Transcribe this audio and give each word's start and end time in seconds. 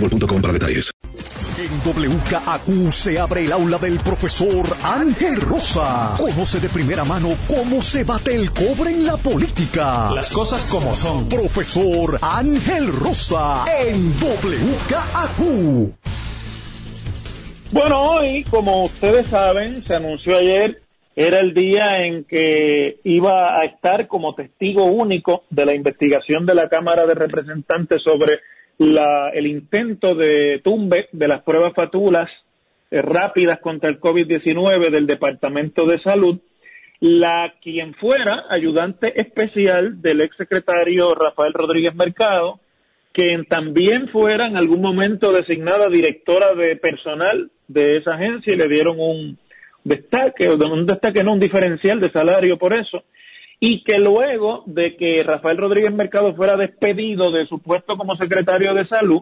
boostmobile.com 0.00 0.42
para 0.42 0.52
detalles. 0.52 0.90
En 1.58 1.70
WKAQ 1.84 2.90
se 2.90 3.18
abre 3.18 3.44
el 3.44 3.52
aula 3.52 3.76
del 3.76 3.98
profesor 3.98 4.64
Ángel 4.82 5.40
Rosa. 5.40 6.14
Conoce 6.16 6.58
de 6.58 6.70
primera 6.70 7.04
mano 7.04 7.28
cómo 7.46 7.82
se 7.82 8.04
bate 8.04 8.34
el 8.34 8.50
cobre 8.50 8.92
en 8.92 9.04
la 9.04 9.18
política. 9.18 10.10
Las 10.14 10.30
cosas 10.30 10.64
como 10.70 10.94
son. 10.94 11.28
Profesor 11.28 12.18
Ángel 12.22 12.90
Rosa 12.92 13.64
en 13.86 14.10
WKAQ. 14.10 15.92
Bueno, 17.72 18.02
hoy, 18.12 18.44
como 18.44 18.84
ustedes 18.84 19.28
saben, 19.28 19.84
se 19.84 19.94
anunció 19.94 20.38
ayer, 20.38 20.82
era 21.14 21.40
el 21.40 21.52
día 21.52 21.98
en 21.98 22.24
que 22.24 23.00
iba 23.04 23.60
a 23.60 23.64
estar 23.64 24.08
como 24.08 24.34
testigo 24.34 24.84
único 24.86 25.44
de 25.50 25.66
la 25.66 25.74
investigación 25.74 26.46
de 26.46 26.54
la 26.54 26.68
Cámara 26.68 27.04
de 27.04 27.14
Representantes 27.14 28.02
sobre 28.02 28.40
la, 28.80 29.28
el 29.34 29.46
intento 29.46 30.14
de 30.14 30.58
tumbe 30.64 31.08
de 31.12 31.28
las 31.28 31.42
pruebas 31.42 31.74
fatulas 31.74 32.30
eh, 32.90 33.02
rápidas 33.02 33.60
contra 33.60 33.90
el 33.90 34.00
COVID-19 34.00 34.88
del 34.88 35.06
Departamento 35.06 35.84
de 35.84 36.00
Salud, 36.00 36.40
la 37.00 37.52
quien 37.60 37.92
fuera 37.94 38.44
ayudante 38.48 39.12
especial 39.20 40.00
del 40.00 40.22
exsecretario 40.22 41.14
Rafael 41.14 41.52
Rodríguez 41.52 41.94
Mercado, 41.94 42.58
quien 43.12 43.44
también 43.44 44.08
fuera 44.08 44.46
en 44.46 44.56
algún 44.56 44.80
momento 44.80 45.30
designada 45.30 45.90
directora 45.90 46.54
de 46.54 46.76
personal 46.76 47.50
de 47.68 47.98
esa 47.98 48.14
agencia 48.14 48.54
y 48.54 48.56
le 48.56 48.68
dieron 48.68 48.98
un 48.98 49.38
destaque, 49.84 50.48
un 50.48 50.86
destaque, 50.86 51.22
no 51.22 51.34
un 51.34 51.40
diferencial 51.40 52.00
de 52.00 52.10
salario 52.10 52.56
por 52.56 52.72
eso, 52.72 53.02
y 53.62 53.84
que 53.84 53.98
luego 53.98 54.64
de 54.64 54.96
que 54.96 55.22
Rafael 55.22 55.58
Rodríguez 55.58 55.92
Mercado 55.92 56.34
fuera 56.34 56.56
despedido 56.56 57.30
de 57.30 57.46
su 57.46 57.58
puesto 57.58 57.94
como 57.98 58.16
secretario 58.16 58.72
de 58.72 58.88
salud, 58.88 59.20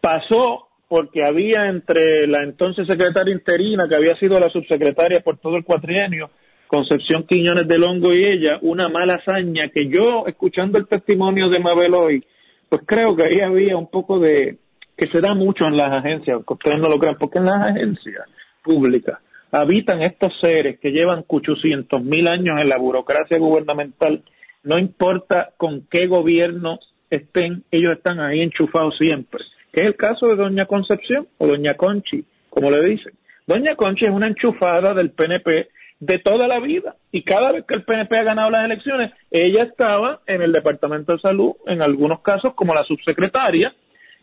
pasó 0.00 0.68
porque 0.88 1.24
había 1.24 1.68
entre 1.68 2.28
la 2.28 2.44
entonces 2.44 2.86
secretaria 2.86 3.34
interina, 3.34 3.88
que 3.88 3.96
había 3.96 4.14
sido 4.18 4.38
la 4.38 4.48
subsecretaria 4.50 5.20
por 5.20 5.38
todo 5.38 5.56
el 5.56 5.64
cuatrienio, 5.64 6.30
Concepción 6.68 7.24
Quiñones 7.24 7.66
del 7.66 7.82
Hongo 7.82 8.14
y 8.14 8.24
ella, 8.24 8.58
una 8.62 8.88
mala 8.88 9.14
hazaña 9.14 9.68
que 9.74 9.88
yo, 9.88 10.24
escuchando 10.28 10.78
el 10.78 10.86
testimonio 10.86 11.48
de 11.48 11.58
Mabel 11.58 11.94
hoy, 11.94 12.24
pues 12.68 12.82
creo 12.86 13.16
que 13.16 13.24
ahí 13.24 13.40
había 13.40 13.76
un 13.76 13.90
poco 13.90 14.20
de, 14.20 14.58
que 14.96 15.06
se 15.06 15.20
da 15.20 15.34
mucho 15.34 15.66
en 15.66 15.76
las 15.76 15.92
agencias, 15.96 16.38
que 16.46 16.54
ustedes 16.54 16.78
no 16.78 16.88
lo 16.88 16.98
crean, 16.98 17.16
porque 17.18 17.38
en 17.38 17.46
las 17.46 17.66
agencias 17.66 18.24
públicas 18.62 19.18
habitan 19.50 20.02
estos 20.02 20.32
seres 20.40 20.78
que 20.80 20.90
llevan 20.90 21.24
800 21.26 22.02
mil 22.02 22.26
años 22.28 22.60
en 22.60 22.68
la 22.68 22.78
burocracia 22.78 23.38
gubernamental, 23.38 24.22
no 24.62 24.78
importa 24.78 25.50
con 25.56 25.86
qué 25.90 26.06
gobierno 26.06 26.78
estén, 27.10 27.64
ellos 27.70 27.94
están 27.94 28.20
ahí 28.20 28.40
enchufados 28.40 28.94
siempre, 28.98 29.44
que 29.72 29.82
es 29.82 29.86
el 29.86 29.96
caso 29.96 30.26
de 30.26 30.36
Doña 30.36 30.66
Concepción 30.66 31.28
o 31.38 31.46
Doña 31.46 31.74
Conchi, 31.74 32.24
como 32.50 32.70
le 32.70 32.82
dicen. 32.82 33.12
Doña 33.46 33.76
Conchi 33.76 34.06
es 34.06 34.10
una 34.10 34.26
enchufada 34.26 34.92
del 34.92 35.10
PNP 35.10 35.68
de 35.98 36.18
toda 36.18 36.46
la 36.46 36.60
vida 36.60 36.96
y 37.10 37.22
cada 37.22 37.52
vez 37.52 37.64
que 37.66 37.78
el 37.78 37.84
PNP 37.84 38.18
ha 38.18 38.24
ganado 38.24 38.50
las 38.50 38.64
elecciones, 38.64 39.12
ella 39.30 39.62
estaba 39.62 40.20
en 40.26 40.42
el 40.42 40.52
Departamento 40.52 41.12
de 41.12 41.20
Salud, 41.20 41.52
en 41.66 41.80
algunos 41.80 42.20
casos 42.20 42.54
como 42.54 42.74
la 42.74 42.82
subsecretaria, 42.82 43.74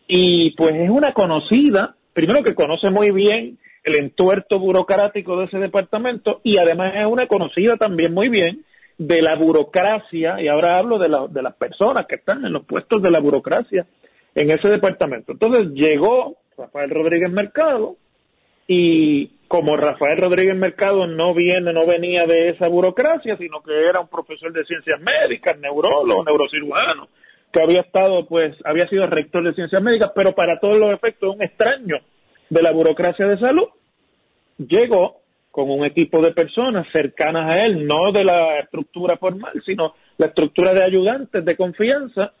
y 0.06 0.52
pues 0.52 0.74
es 0.74 0.90
una 0.90 1.12
conocida, 1.12 1.96
primero 2.12 2.42
que 2.42 2.54
conoce 2.54 2.90
muy 2.90 3.10
bien 3.10 3.58
el 3.84 3.96
entuerto 3.96 4.58
burocrático 4.58 5.36
de 5.36 5.44
ese 5.44 5.58
departamento 5.58 6.40
y 6.42 6.56
además 6.56 6.94
es 6.96 7.04
una 7.04 7.26
conocida 7.26 7.76
también 7.76 8.12
muy 8.14 8.30
bien 8.30 8.64
de 8.96 9.22
la 9.22 9.34
burocracia, 9.34 10.40
y 10.40 10.48
ahora 10.48 10.78
hablo 10.78 10.98
de, 10.98 11.08
la, 11.08 11.26
de 11.28 11.42
las 11.42 11.54
personas 11.54 12.06
que 12.06 12.14
están 12.14 12.44
en 12.44 12.52
los 12.52 12.64
puestos 12.64 13.02
de 13.02 13.10
la 13.10 13.20
burocracia 13.20 13.86
en 14.34 14.50
ese 14.50 14.68
departamento. 14.68 15.32
Entonces 15.32 15.70
llegó 15.74 16.36
Rafael 16.56 16.90
Rodríguez 16.90 17.30
Mercado 17.30 17.96
y 18.66 19.32
como 19.48 19.76
Rafael 19.76 20.18
Rodríguez 20.18 20.56
Mercado 20.56 21.06
no 21.06 21.34
viene, 21.34 21.72
no 21.72 21.86
venía 21.86 22.24
de 22.24 22.50
esa 22.50 22.68
burocracia, 22.68 23.36
sino 23.36 23.62
que 23.62 23.72
era 23.88 24.00
un 24.00 24.08
profesor 24.08 24.52
de 24.52 24.64
ciencias 24.64 25.00
médicas, 25.00 25.58
neurólogo, 25.58 26.24
neurocirujano, 26.24 27.08
que 27.52 27.60
había 27.60 27.80
estado, 27.80 28.26
pues, 28.26 28.56
había 28.64 28.88
sido 28.88 29.06
rector 29.06 29.44
de 29.44 29.54
ciencias 29.54 29.82
médicas, 29.82 30.12
pero 30.14 30.32
para 30.32 30.58
todos 30.58 30.78
los 30.78 30.92
efectos 30.92 31.34
un 31.34 31.42
extraño 31.42 31.96
de 32.50 32.62
la 32.62 32.72
burocracia 32.72 33.26
de 33.26 33.38
salud, 33.38 33.68
llegó 34.58 35.20
con 35.50 35.70
un 35.70 35.84
equipo 35.84 36.20
de 36.20 36.32
personas 36.32 36.86
cercanas 36.92 37.52
a 37.52 37.62
él, 37.62 37.86
no 37.86 38.10
de 38.10 38.24
la 38.24 38.58
estructura 38.58 39.16
formal, 39.16 39.62
sino 39.64 39.94
la 40.18 40.26
estructura 40.26 40.72
de 40.72 40.82
ayudantes 40.82 41.44
de 41.44 41.56
confianza, 41.56 42.32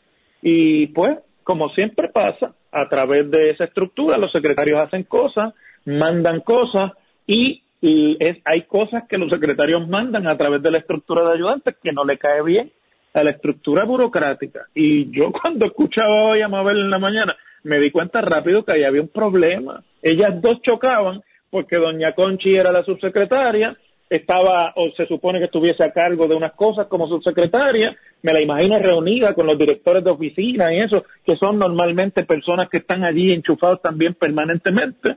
y 0.42 0.88
pues, 0.88 1.18
como 1.42 1.68
siempre 1.70 2.08
pasa, 2.08 2.54
a 2.72 2.88
través 2.88 3.30
de 3.30 3.50
esa 3.50 3.64
estructura 3.64 4.18
los 4.18 4.32
secretarios 4.32 4.82
hacen 4.82 5.04
cosas, 5.04 5.54
mandan 5.84 6.40
cosas 6.40 6.92
y, 7.26 7.62
es, 7.80 8.38
hay 8.44 8.62
cosas 8.62 9.04
que 9.08 9.18
los 9.18 9.30
secretarios 9.30 9.86
mandan 9.86 10.26
a 10.26 10.36
través 10.36 10.62
de 10.62 10.70
la 10.70 10.78
estructura 10.78 11.22
de 11.22 11.34
ayudantes 11.34 11.76
que 11.82 11.92
no 11.92 12.04
le 12.04 12.18
cae 12.18 12.42
bien 12.42 12.72
a 13.12 13.22
la 13.22 13.30
estructura 13.30 13.84
burocrática. 13.84 14.66
Y 14.74 15.10
yo 15.16 15.30
cuando 15.42 15.66
escuchaba 15.66 16.30
hoy 16.30 16.40
a 16.40 16.48
Mabel 16.48 16.78
en 16.78 16.90
la 16.90 16.98
mañana, 16.98 17.36
me 17.64 17.78
di 17.78 17.90
cuenta 17.90 18.20
rápido 18.20 18.64
que 18.64 18.72
ahí 18.72 18.84
había 18.84 19.02
un 19.02 19.08
problema. 19.08 19.82
Ellas 20.02 20.40
dos 20.40 20.60
chocaban 20.62 21.22
porque 21.50 21.76
doña 21.76 22.12
Conchi 22.12 22.54
era 22.54 22.72
la 22.72 22.84
subsecretaria, 22.84 23.76
estaba 24.08 24.72
o 24.76 24.90
se 24.96 25.06
supone 25.06 25.38
que 25.38 25.46
estuviese 25.46 25.82
a 25.82 25.92
cargo 25.92 26.28
de 26.28 26.34
unas 26.34 26.52
cosas 26.52 26.86
como 26.88 27.08
subsecretaria, 27.08 27.96
me 28.22 28.32
la 28.32 28.40
imagino 28.40 28.78
reunida 28.78 29.34
con 29.34 29.46
los 29.46 29.56
directores 29.56 30.04
de 30.04 30.10
oficina 30.10 30.72
y 30.74 30.80
eso, 30.80 31.04
que 31.24 31.36
son 31.36 31.58
normalmente 31.58 32.24
personas 32.24 32.68
que 32.68 32.78
están 32.78 33.04
allí 33.04 33.32
enchufados 33.32 33.80
también 33.80 34.14
permanentemente. 34.14 35.16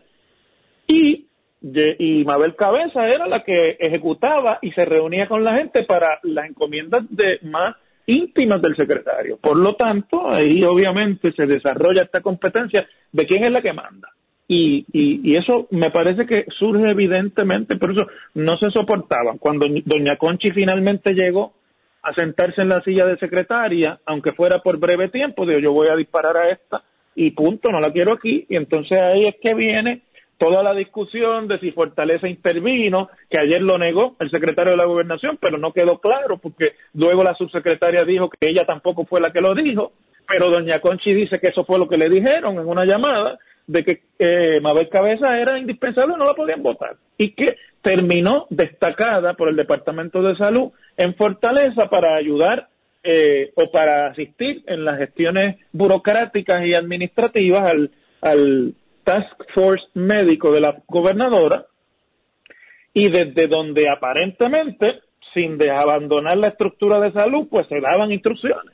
Y, 0.88 1.28
y 1.60 2.24
Mabel 2.24 2.56
Cabeza 2.56 3.06
era 3.08 3.28
la 3.28 3.44
que 3.44 3.76
ejecutaba 3.80 4.60
y 4.62 4.72
se 4.72 4.86
reunía 4.86 5.28
con 5.28 5.44
la 5.44 5.58
gente 5.58 5.84
para 5.84 6.20
las 6.24 6.50
encomiendas 6.50 7.04
de 7.10 7.40
más 7.44 7.76
íntimas 8.08 8.62
del 8.62 8.76
secretario. 8.76 9.38
Por 9.38 9.58
lo 9.58 9.76
tanto, 9.76 10.30
ahí 10.30 10.64
obviamente 10.64 11.32
se 11.34 11.46
desarrolla 11.46 12.04
esta 12.04 12.22
competencia 12.22 12.88
de 13.12 13.26
quién 13.26 13.44
es 13.44 13.52
la 13.52 13.62
que 13.62 13.74
manda. 13.74 14.10
Y, 14.50 14.86
y, 14.94 15.36
eso 15.36 15.68
me 15.72 15.92
parece 15.92 16.26
que 16.26 16.46
surge 16.58 16.90
evidentemente, 16.90 17.76
por 17.76 17.92
eso 17.92 18.08
no 18.34 18.58
se 18.58 18.72
soportaba. 18.72 19.36
Cuando 19.38 19.68
doña 19.84 20.16
Conchi 20.16 20.52
finalmente 20.52 21.14
llegó 21.14 21.54
a 22.02 22.14
sentarse 22.14 22.62
en 22.62 22.70
la 22.70 22.82
silla 22.82 23.06
de 23.06 23.18
secretaria, 23.18 24.00
aunque 24.06 24.32
fuera 24.32 24.60
por 24.60 24.80
breve 24.80 25.10
tiempo, 25.10 25.46
digo, 25.46 25.60
yo 25.60 25.74
voy 25.74 25.90
a 25.90 25.98
disparar 25.98 26.38
a 26.38 26.50
esta 26.50 26.82
y 27.14 27.32
punto, 27.32 27.72
no 27.72 27.82
la 27.82 27.92
quiero 27.92 28.14
aquí. 28.14 28.46
Y 28.48 28.56
entonces 28.56 28.98
ahí 29.02 29.26
es 29.28 29.36
que 29.42 29.54
viene 29.54 30.04
toda 30.38 30.64
la 30.64 30.74
discusión 30.74 31.48
de 31.48 31.60
si 31.60 31.72
Fortaleza 31.72 32.28
intervino, 32.28 33.10
que 33.30 33.40
ayer 33.40 33.62
lo 33.62 33.78
negó 33.78 34.16
el 34.20 34.30
secretario 34.30 34.72
de 34.72 34.78
la 34.78 34.86
gobernación, 34.86 35.38
pero 35.42 35.58
no 35.58 35.74
quedó 35.74 36.00
claro 36.00 36.38
porque 36.38 36.74
luego 36.94 37.24
la 37.24 37.36
subsecretaria 37.36 38.04
dijo 38.04 38.30
que 38.30 38.48
ella 38.48 38.66
tampoco 38.66 39.06
fue 39.06 39.20
la 39.20 39.32
que 39.32 39.42
lo 39.42 39.54
dijo, 39.56 39.94
pero 40.28 40.50
doña 40.50 40.80
Conchi 40.80 41.14
dice 41.14 41.40
que 41.40 41.48
eso 41.48 41.66
fue 41.66 41.80
lo 41.80 41.88
que 41.88 41.98
le 41.98 42.10
dijeron 42.10 42.60
en 42.60 42.68
una 42.68 42.86
llamada 42.86 43.40
de 43.66 43.84
que 43.84 44.02
eh, 44.20 44.62
Mabel 44.62 44.90
Cabeza 44.90 45.38
era 45.38 45.60
indispensable, 45.60 46.16
no 46.18 46.26
la 46.26 46.34
podían 46.34 46.64
votar 46.64 46.96
y 47.18 47.32
que 47.32 47.58
terminó 47.82 48.48
destacada 48.50 49.34
por 49.34 49.50
el 49.50 49.56
Departamento 49.56 50.22
de 50.22 50.36
Salud 50.36 50.72
en 50.96 51.16
Fortaleza 51.16 51.90
para 51.90 52.16
ayudar 52.16 52.70
eh, 53.04 53.52
o 53.56 53.72
para 53.72 54.08
asistir 54.08 54.64
en 54.68 54.84
las 54.84 54.98
gestiones 54.98 55.58
burocráticas 55.72 56.66
y 56.66 56.74
administrativas 56.74 57.70
al, 57.70 57.92
al 58.22 58.74
Task 59.08 59.42
Force 59.56 59.86
médico 59.94 60.52
de 60.52 60.60
la 60.60 60.84
gobernadora 60.86 61.66
y 62.94 63.08
desde 63.08 63.48
donde 63.48 63.88
aparentemente, 63.88 65.00
sin 65.34 65.58
abandonar 65.70 66.36
la 66.38 66.50
estructura 66.50 67.00
de 67.00 67.14
salud, 67.14 67.48
pues 67.50 67.68
se 67.70 67.80
daban 67.80 68.12
instrucciones. 68.12 68.74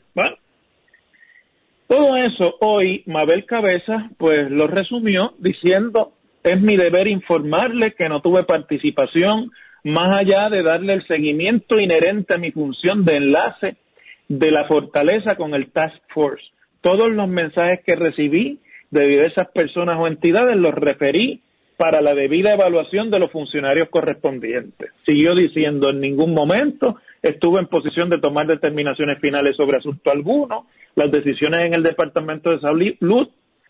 Todo 1.85 2.15
eso 2.18 2.56
hoy 2.62 3.03
Mabel 3.06 3.45
Cabeza 3.45 4.09
pues 4.18 4.50
lo 4.50 4.65
resumió 4.65 5.35
diciendo 5.38 6.13
es 6.44 6.59
mi 6.59 6.77
deber 6.77 7.07
informarle 7.07 7.94
que 7.94 8.09
no 8.09 8.21
tuve 8.21 8.44
participación 8.44 9.51
más 9.83 10.19
allá 10.19 10.50
de 10.50 10.63
darle 10.63 10.94
el 10.94 11.06
seguimiento 11.06 11.80
inherente 11.80 12.33
a 12.33 12.39
mi 12.39 12.51
función 12.51 13.06
de 13.06 13.18
enlace 13.18 13.77
de 14.30 14.50
la 14.50 14.65
fortaleza 14.65 15.35
con 15.35 15.53
el 15.53 15.71
Task 15.71 16.01
Force. 16.12 16.44
Todos 16.81 17.12
los 17.12 17.27
mensajes 17.27 17.81
que 17.85 17.95
recibí 17.95 18.59
de 18.94 19.07
diversas 19.07 19.48
personas 19.48 19.98
o 20.00 20.07
entidades 20.07 20.56
los 20.56 20.74
referí 20.74 21.42
para 21.78 22.01
la 22.01 22.13
debida 22.13 22.54
evaluación 22.54 23.10
de 23.10 23.19
los 23.19 23.31
funcionarios 23.31 23.90
correspondientes. 23.90 24.92
Siguió 25.06 25.34
diciendo, 25.34 25.90
en 25.90 26.00
ningún 26.00 26.34
momento 26.34 26.98
estuve 27.22 27.60
en 27.60 27.68
posición 27.68 28.10
de 28.10 28.19
tomar 28.19 28.45
determinaciones 28.45 29.19
finales 29.19 29.56
sobre 29.57 29.78
asunto 29.78 30.12
alguno. 30.12 30.68
Las 30.95 31.12
decisiones 31.12 31.62
en 31.62 31.74
el 31.74 31.81
Departamento 31.81 32.51
de 32.51 32.60
Salud 32.60 33.28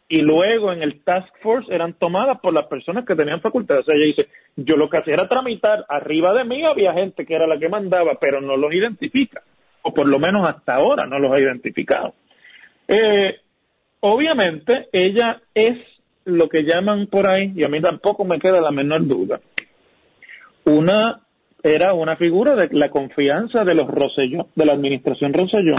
y 0.09 0.21
luego 0.21 0.73
en 0.73 0.83
el 0.83 1.01
Task 1.03 1.29
Force 1.41 1.73
eran 1.73 1.93
tomadas 1.93 2.39
por 2.41 2.53
las 2.53 2.67
personas 2.67 3.05
que 3.05 3.15
tenían 3.15 3.39
facultades. 3.39 3.83
O 3.87 3.91
sea, 3.91 3.95
ella 3.95 4.13
dice, 4.15 4.29
yo 4.57 4.75
lo 4.75 4.89
que 4.89 4.97
hacía 4.97 5.13
era 5.13 5.29
tramitar, 5.29 5.85
arriba 5.87 6.33
de 6.33 6.43
mí 6.43 6.65
había 6.65 6.93
gente 6.93 7.25
que 7.25 7.33
era 7.33 7.47
la 7.47 7.57
que 7.57 7.69
mandaba, 7.69 8.17
pero 8.19 8.41
no 8.41 8.57
los 8.57 8.73
identifica, 8.73 9.41
o 9.81 9.93
por 9.93 10.09
lo 10.09 10.19
menos 10.19 10.47
hasta 10.47 10.75
ahora 10.75 11.05
no 11.05 11.17
los 11.19 11.31
ha 11.31 11.39
identificado. 11.39 12.13
Eh, 12.87 13.37
Obviamente, 14.05 14.89
ella 14.91 15.41
es 15.53 15.77
lo 16.25 16.49
que 16.49 16.63
llaman 16.63 17.07
por 17.07 17.25
ahí, 17.25 17.53
y 17.55 17.63
a 17.63 17.69
mí 17.69 17.79
tampoco 17.79 18.25
me 18.25 18.37
queda 18.37 18.59
la 18.59 18.71
menor 18.71 19.07
duda, 19.07 19.39
una 20.65 21.21
era 21.63 21.93
una 21.93 22.17
figura 22.17 22.53
de 22.53 22.67
la 22.73 22.89
confianza 22.89 23.63
de 23.63 23.75
los 23.75 23.87
Roselló, 23.87 24.49
de 24.55 24.65
la 24.65 24.73
administración 24.73 25.33
Roselló, 25.33 25.75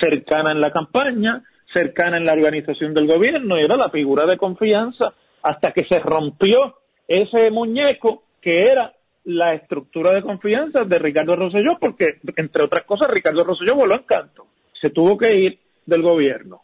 cercana 0.00 0.50
en 0.50 0.60
la 0.60 0.72
campaña, 0.72 1.44
cercana 1.72 2.16
en 2.16 2.24
la 2.24 2.32
organización 2.32 2.92
del 2.92 3.06
gobierno, 3.06 3.56
y 3.56 3.62
era 3.62 3.76
la 3.76 3.90
figura 3.90 4.26
de 4.26 4.36
confianza 4.36 5.14
hasta 5.40 5.70
que 5.70 5.86
se 5.88 6.00
rompió 6.00 6.74
ese 7.06 7.52
muñeco 7.52 8.24
que 8.40 8.66
era 8.66 8.94
la 9.22 9.54
estructura 9.54 10.10
de 10.10 10.22
confianza 10.22 10.82
de 10.82 10.98
Ricardo 10.98 11.36
Rosselló, 11.36 11.78
porque, 11.80 12.18
entre 12.34 12.64
otras 12.64 12.82
cosas, 12.82 13.10
Ricardo 13.10 13.44
Rosselló 13.44 13.76
voló 13.76 13.94
en 13.94 14.02
canto, 14.02 14.48
se 14.72 14.90
tuvo 14.90 15.16
que 15.16 15.30
ir 15.38 15.58
del 15.86 16.02
gobierno. 16.02 16.62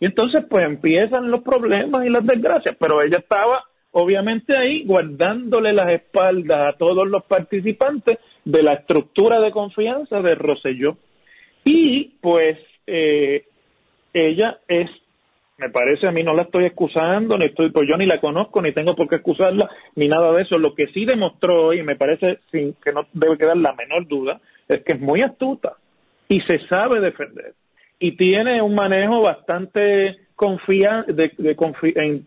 Y 0.00 0.06
entonces 0.06 0.44
pues 0.48 0.64
empiezan 0.64 1.30
los 1.30 1.40
problemas 1.40 2.04
y 2.04 2.10
las 2.10 2.24
desgracias, 2.26 2.76
pero 2.78 3.02
ella 3.02 3.18
estaba 3.18 3.64
obviamente 3.92 4.54
ahí 4.58 4.84
guardándole 4.84 5.72
las 5.72 5.90
espaldas 5.90 6.66
a 6.66 6.72
todos 6.74 7.08
los 7.08 7.24
participantes 7.24 8.18
de 8.44 8.62
la 8.62 8.74
estructura 8.74 9.40
de 9.40 9.50
confianza 9.50 10.20
de 10.20 10.34
Roselló. 10.34 10.98
Y 11.64 12.12
pues 12.20 12.58
eh, 12.86 13.46
ella 14.12 14.58
es, 14.68 14.90
me 15.56 15.70
parece 15.70 16.06
a 16.06 16.12
mí 16.12 16.22
no 16.22 16.34
la 16.34 16.42
estoy 16.42 16.66
excusando, 16.66 17.38
ni 17.38 17.46
estoy, 17.46 17.70
pues 17.70 17.88
yo 17.88 17.96
ni 17.96 18.04
la 18.04 18.20
conozco, 18.20 18.60
ni 18.60 18.72
tengo 18.72 18.94
por 18.94 19.08
qué 19.08 19.16
excusarla, 19.16 19.70
ni 19.94 20.08
nada 20.08 20.30
de 20.32 20.42
eso. 20.42 20.58
Lo 20.58 20.74
que 20.74 20.88
sí 20.92 21.06
demostró, 21.06 21.72
y 21.72 21.82
me 21.82 21.96
parece 21.96 22.40
sin 22.52 22.74
que 22.74 22.92
no 22.92 23.06
debe 23.14 23.38
quedar 23.38 23.56
la 23.56 23.72
menor 23.72 24.06
duda, 24.06 24.42
es 24.68 24.82
que 24.82 24.92
es 24.92 25.00
muy 25.00 25.22
astuta 25.22 25.72
y 26.28 26.40
se 26.42 26.58
sabe 26.68 27.00
defender 27.00 27.54
y 27.98 28.16
tiene 28.16 28.60
un 28.62 28.74
manejo 28.74 29.22
bastante 29.22 30.16
confian 30.34 31.06
de, 31.08 31.32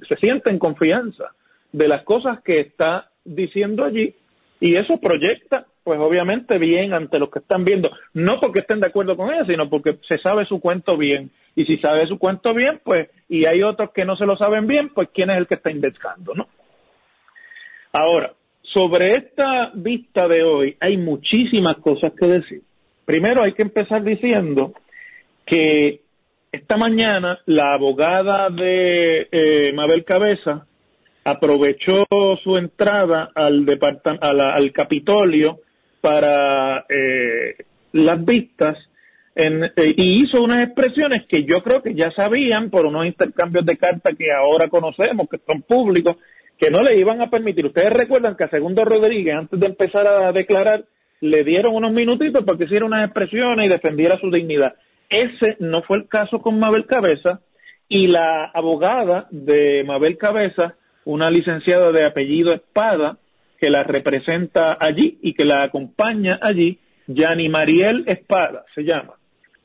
se 0.08 0.16
siente 0.20 0.50
en 0.50 0.60
confianza 0.60 1.26
de 1.72 1.88
las 1.88 2.04
cosas 2.04 2.42
que 2.44 2.60
está 2.60 3.12
diciendo 3.24 3.86
allí 3.86 4.16
y 4.60 4.76
eso 4.76 5.00
proyecta 5.00 5.68
pues 5.84 6.00
obviamente 6.00 6.58
bien 6.60 6.94
ante 6.94 7.18
los 7.18 7.32
que 7.32 7.40
están 7.40 7.64
viendo, 7.64 7.90
no 8.14 8.40
porque 8.40 8.60
estén 8.60 8.80
de 8.80 8.88
acuerdo 8.88 9.16
con 9.16 9.34
ella, 9.34 9.46
sino 9.46 9.70
porque 9.70 9.98
se 10.08 10.20
sabe 10.22 10.46
su 10.46 10.60
cuento 10.60 10.98
bien 10.98 11.32
y 11.56 11.66
si 11.66 11.78
sabe 11.78 12.06
su 12.08 12.20
cuento 12.20 12.54
bien, 12.54 12.80
pues 12.84 13.10
y 13.28 13.46
hay 13.46 13.64
otros 13.64 13.90
que 13.92 14.06
no 14.06 14.16
se 14.16 14.26
lo 14.26 14.38
saben 14.38 14.68
bien, 14.68 14.90
pues 14.94 15.10
quién 15.14 15.30
es 15.30 15.38
el 15.38 15.48
que 15.48 15.56
está 15.56 15.72
investigando, 15.72 16.36
¿no? 16.36 16.48
Ahora, 17.92 18.34
sobre 18.62 19.16
esta 19.16 19.72
vista 19.74 20.28
de 20.28 20.44
hoy 20.44 20.78
hay 20.80 20.98
muchísimas 20.98 21.78
cosas 21.78 22.12
que 22.20 22.28
decir. 22.28 22.62
Primero 23.06 23.42
hay 23.42 23.54
que 23.54 23.64
empezar 23.64 24.04
diciendo 24.04 24.74
que 25.50 26.02
esta 26.52 26.78
mañana 26.78 27.40
la 27.46 27.74
abogada 27.74 28.50
de 28.50 29.28
eh, 29.32 29.72
Mabel 29.74 30.06
Cabeza 30.06 30.66
aprovechó 31.24 32.06
su 32.44 32.56
entrada 32.56 33.32
al, 33.36 33.66
al 34.22 34.72
Capitolio 34.72 35.60
para 36.02 36.86
eh, 36.90 37.56
las 37.94 38.24
vistas 38.24 38.78
eh, 39.36 39.94
y 39.98 40.24
hizo 40.24 40.42
unas 40.42 40.64
expresiones 40.64 41.26
que 41.28 41.44
yo 41.44 41.62
creo 41.64 41.82
que 41.82 41.94
ya 41.94 42.12
sabían 42.16 42.70
por 42.70 42.86
unos 42.86 43.06
intercambios 43.06 43.66
de 43.66 43.78
cartas 43.78 44.16
que 44.18 44.32
ahora 44.32 44.68
conocemos, 44.68 45.28
que 45.30 45.40
son 45.48 45.62
públicos, 45.62 46.18
que 46.58 46.70
no 46.70 46.84
le 46.84 46.98
iban 46.98 47.22
a 47.22 47.30
permitir. 47.30 47.66
Ustedes 47.66 47.94
recuerdan 47.94 48.36
que 48.36 48.44
a 48.44 48.50
Segundo 48.50 48.84
Rodríguez, 48.84 49.36
antes 49.36 49.60
de 49.60 49.66
empezar 49.68 50.08
a 50.08 50.32
declarar, 50.32 50.86
le 51.22 51.44
dieron 51.44 51.76
unos 51.76 51.92
minutitos 51.92 52.44
para 52.44 52.58
que 52.58 52.66
hiciera 52.66 52.86
unas 52.86 53.06
expresiones 53.06 53.66
y 53.66 53.70
defendiera 53.70 54.20
su 54.20 54.30
dignidad. 54.30 54.74
Ese 55.10 55.58
no 55.60 55.82
fue 55.82 55.98
el 55.98 56.08
caso 56.08 56.40
con 56.40 56.60
Mabel 56.60 56.86
Cabeza 56.86 57.42
y 57.88 58.08
la 58.08 58.46
abogada 58.54 59.28
de 59.32 59.84
Mabel 59.84 60.18
Cabeza, 60.18 60.76
una 61.06 61.32
licenciada 61.32 61.92
de 61.92 62.06
apellido 62.06 62.54
Espada, 62.54 63.18
que 63.60 63.70
la 63.70 63.84
representa 63.84 64.78
allí 64.80 65.18
y 65.22 65.34
que 65.34 65.46
la 65.46 65.64
acompaña 65.64 66.40
allí, 66.42 66.80
Yani 67.08 67.50
Mariel 67.50 68.04
Espada 68.08 68.66
se 68.76 68.84
llama, 68.84 69.16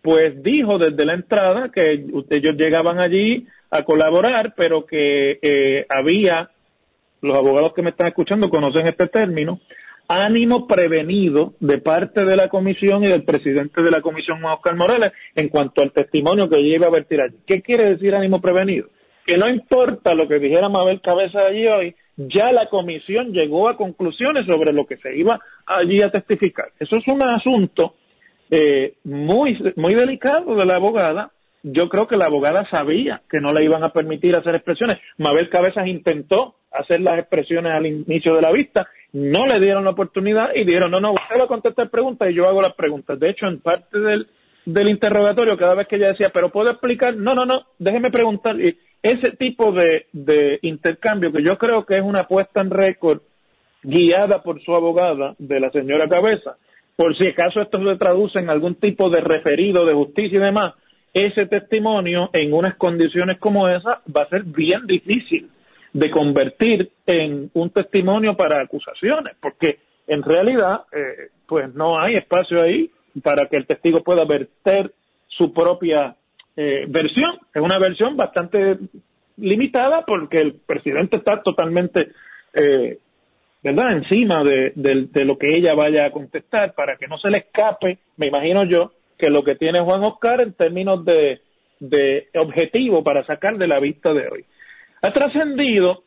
pues 0.00 0.42
dijo 0.42 0.78
desde 0.78 1.04
la 1.04 1.14
entrada 1.14 1.70
que 1.70 2.06
ellos 2.30 2.56
llegaban 2.56 2.98
allí 2.98 3.46
a 3.70 3.82
colaborar, 3.84 4.54
pero 4.56 4.86
que 4.86 5.38
eh, 5.42 5.86
había, 5.90 6.50
los 7.20 7.36
abogados 7.36 7.74
que 7.74 7.82
me 7.82 7.90
están 7.90 8.08
escuchando 8.08 8.48
conocen 8.48 8.86
este 8.86 9.06
término, 9.08 9.60
ánimo 10.08 10.66
prevenido 10.66 11.54
de 11.60 11.78
parte 11.78 12.24
de 12.24 12.36
la 12.36 12.48
comisión 12.48 13.04
y 13.04 13.08
del 13.08 13.24
presidente 13.24 13.82
de 13.82 13.90
la 13.90 14.00
comisión, 14.00 14.44
Oscar 14.44 14.76
Morales, 14.76 15.12
en 15.34 15.48
cuanto 15.48 15.82
al 15.82 15.92
testimonio 15.92 16.48
que 16.48 16.60
iba 16.60 16.86
a 16.86 16.90
vertir 16.90 17.20
allí. 17.20 17.36
¿Qué 17.46 17.62
quiere 17.62 17.84
decir 17.84 18.14
ánimo 18.14 18.40
prevenido? 18.40 18.88
Que 19.26 19.38
no 19.38 19.48
importa 19.48 20.14
lo 20.14 20.28
que 20.28 20.38
dijera 20.38 20.68
Mabel 20.68 21.00
Cabeza 21.00 21.46
allí 21.46 21.66
hoy, 21.66 21.96
ya 22.16 22.52
la 22.52 22.68
comisión 22.68 23.32
llegó 23.32 23.68
a 23.68 23.76
conclusiones 23.76 24.46
sobre 24.46 24.72
lo 24.72 24.86
que 24.86 24.98
se 24.98 25.16
iba 25.16 25.40
allí 25.66 26.02
a 26.02 26.10
testificar. 26.10 26.70
Eso 26.78 26.96
es 26.96 27.08
un 27.08 27.22
asunto 27.22 27.94
eh, 28.50 28.94
muy, 29.04 29.58
muy 29.76 29.94
delicado 29.94 30.54
de 30.54 30.64
la 30.64 30.74
abogada. 30.74 31.32
Yo 31.62 31.88
creo 31.88 32.06
que 32.06 32.18
la 32.18 32.26
abogada 32.26 32.68
sabía 32.70 33.22
que 33.30 33.40
no 33.40 33.52
le 33.52 33.64
iban 33.64 33.82
a 33.82 33.88
permitir 33.88 34.36
hacer 34.36 34.54
expresiones. 34.54 34.98
Mabel 35.16 35.48
Cabezas 35.48 35.86
intentó 35.86 36.56
hacer 36.70 37.00
las 37.00 37.18
expresiones 37.18 37.74
al 37.74 37.86
inicio 37.86 38.34
de 38.34 38.42
la 38.42 38.52
vista 38.52 38.86
no 39.14 39.46
le 39.46 39.60
dieron 39.60 39.84
la 39.84 39.90
oportunidad 39.90 40.50
y 40.56 40.64
dijeron, 40.64 40.90
no, 40.90 41.00
no, 41.00 41.12
usted 41.12 41.40
va 41.40 41.44
a 41.44 41.48
contestar 41.48 41.88
preguntas 41.88 42.28
y 42.28 42.34
yo 42.34 42.46
hago 42.46 42.60
las 42.60 42.74
preguntas. 42.74 43.18
De 43.18 43.30
hecho, 43.30 43.46
en 43.46 43.60
parte 43.60 44.00
del, 44.00 44.26
del 44.66 44.90
interrogatorio 44.90 45.56
cada 45.56 45.76
vez 45.76 45.86
que 45.86 45.96
ella 45.96 46.08
decía, 46.08 46.30
pero 46.34 46.50
puedo 46.50 46.70
explicar, 46.70 47.16
no, 47.16 47.32
no, 47.32 47.46
no, 47.46 47.60
déjeme 47.78 48.10
preguntar. 48.10 48.60
Y 48.60 48.76
ese 49.00 49.30
tipo 49.38 49.70
de, 49.70 50.06
de 50.12 50.58
intercambio 50.62 51.30
que 51.30 51.44
yo 51.44 51.56
creo 51.58 51.86
que 51.86 51.94
es 51.94 52.02
una 52.02 52.24
puesta 52.24 52.60
en 52.60 52.70
récord 52.70 53.20
guiada 53.84 54.42
por 54.42 54.60
su 54.64 54.74
abogada 54.74 55.36
de 55.38 55.60
la 55.60 55.70
señora 55.70 56.08
Cabeza, 56.08 56.56
por 56.96 57.16
si 57.16 57.28
acaso 57.28 57.60
esto 57.60 57.78
se 57.86 57.96
traduce 57.96 58.40
en 58.40 58.50
algún 58.50 58.74
tipo 58.74 59.10
de 59.10 59.20
referido 59.20 59.84
de 59.84 59.94
justicia 59.94 60.38
y 60.38 60.42
demás, 60.42 60.74
ese 61.12 61.46
testimonio 61.46 62.30
en 62.32 62.52
unas 62.52 62.74
condiciones 62.74 63.38
como 63.38 63.68
esa 63.68 64.00
va 64.08 64.22
a 64.22 64.28
ser 64.28 64.42
bien 64.42 64.86
difícil 64.88 65.50
de 65.94 66.10
convertir 66.10 66.90
en 67.06 67.50
un 67.54 67.70
testimonio 67.70 68.36
para 68.36 68.58
acusaciones, 68.58 69.36
porque 69.40 69.78
en 70.08 70.22
realidad 70.22 70.82
eh, 70.92 71.30
pues 71.46 71.72
no 71.72 71.98
hay 71.98 72.14
espacio 72.14 72.60
ahí 72.60 72.90
para 73.22 73.46
que 73.46 73.56
el 73.56 73.66
testigo 73.66 74.02
pueda 74.02 74.24
verter 74.24 74.92
su 75.28 75.52
propia 75.52 76.16
eh, 76.56 76.84
versión. 76.88 77.38
Es 77.54 77.62
una 77.62 77.78
versión 77.78 78.16
bastante 78.16 78.76
limitada 79.36 80.04
porque 80.04 80.40
el 80.40 80.54
presidente 80.54 81.18
está 81.18 81.40
totalmente 81.42 82.08
eh, 82.52 82.98
¿verdad? 83.62 83.92
encima 83.92 84.42
de, 84.42 85.24
lo 85.24 85.38
que 85.38 85.54
ella 85.54 85.74
vaya 85.74 86.06
a 86.06 86.10
contestar 86.10 86.74
para 86.74 86.96
que 86.96 87.06
no 87.06 87.18
se 87.18 87.30
le 87.30 87.38
escape, 87.38 87.98
me 88.16 88.26
imagino 88.26 88.64
yo, 88.64 88.92
que 89.16 89.30
lo 89.30 89.44
que 89.44 89.54
tiene 89.54 89.78
Juan 89.78 90.02
Oscar 90.02 90.42
en 90.42 90.54
términos 90.54 91.04
de 91.04 91.40
objetivo 92.34 93.04
para 93.04 93.24
sacar 93.24 93.56
de 93.58 93.68
la 93.68 93.78
vista 93.78 94.12
de 94.12 94.26
hoy. 94.28 94.44
Ha 95.04 95.12
trascendido, 95.12 96.02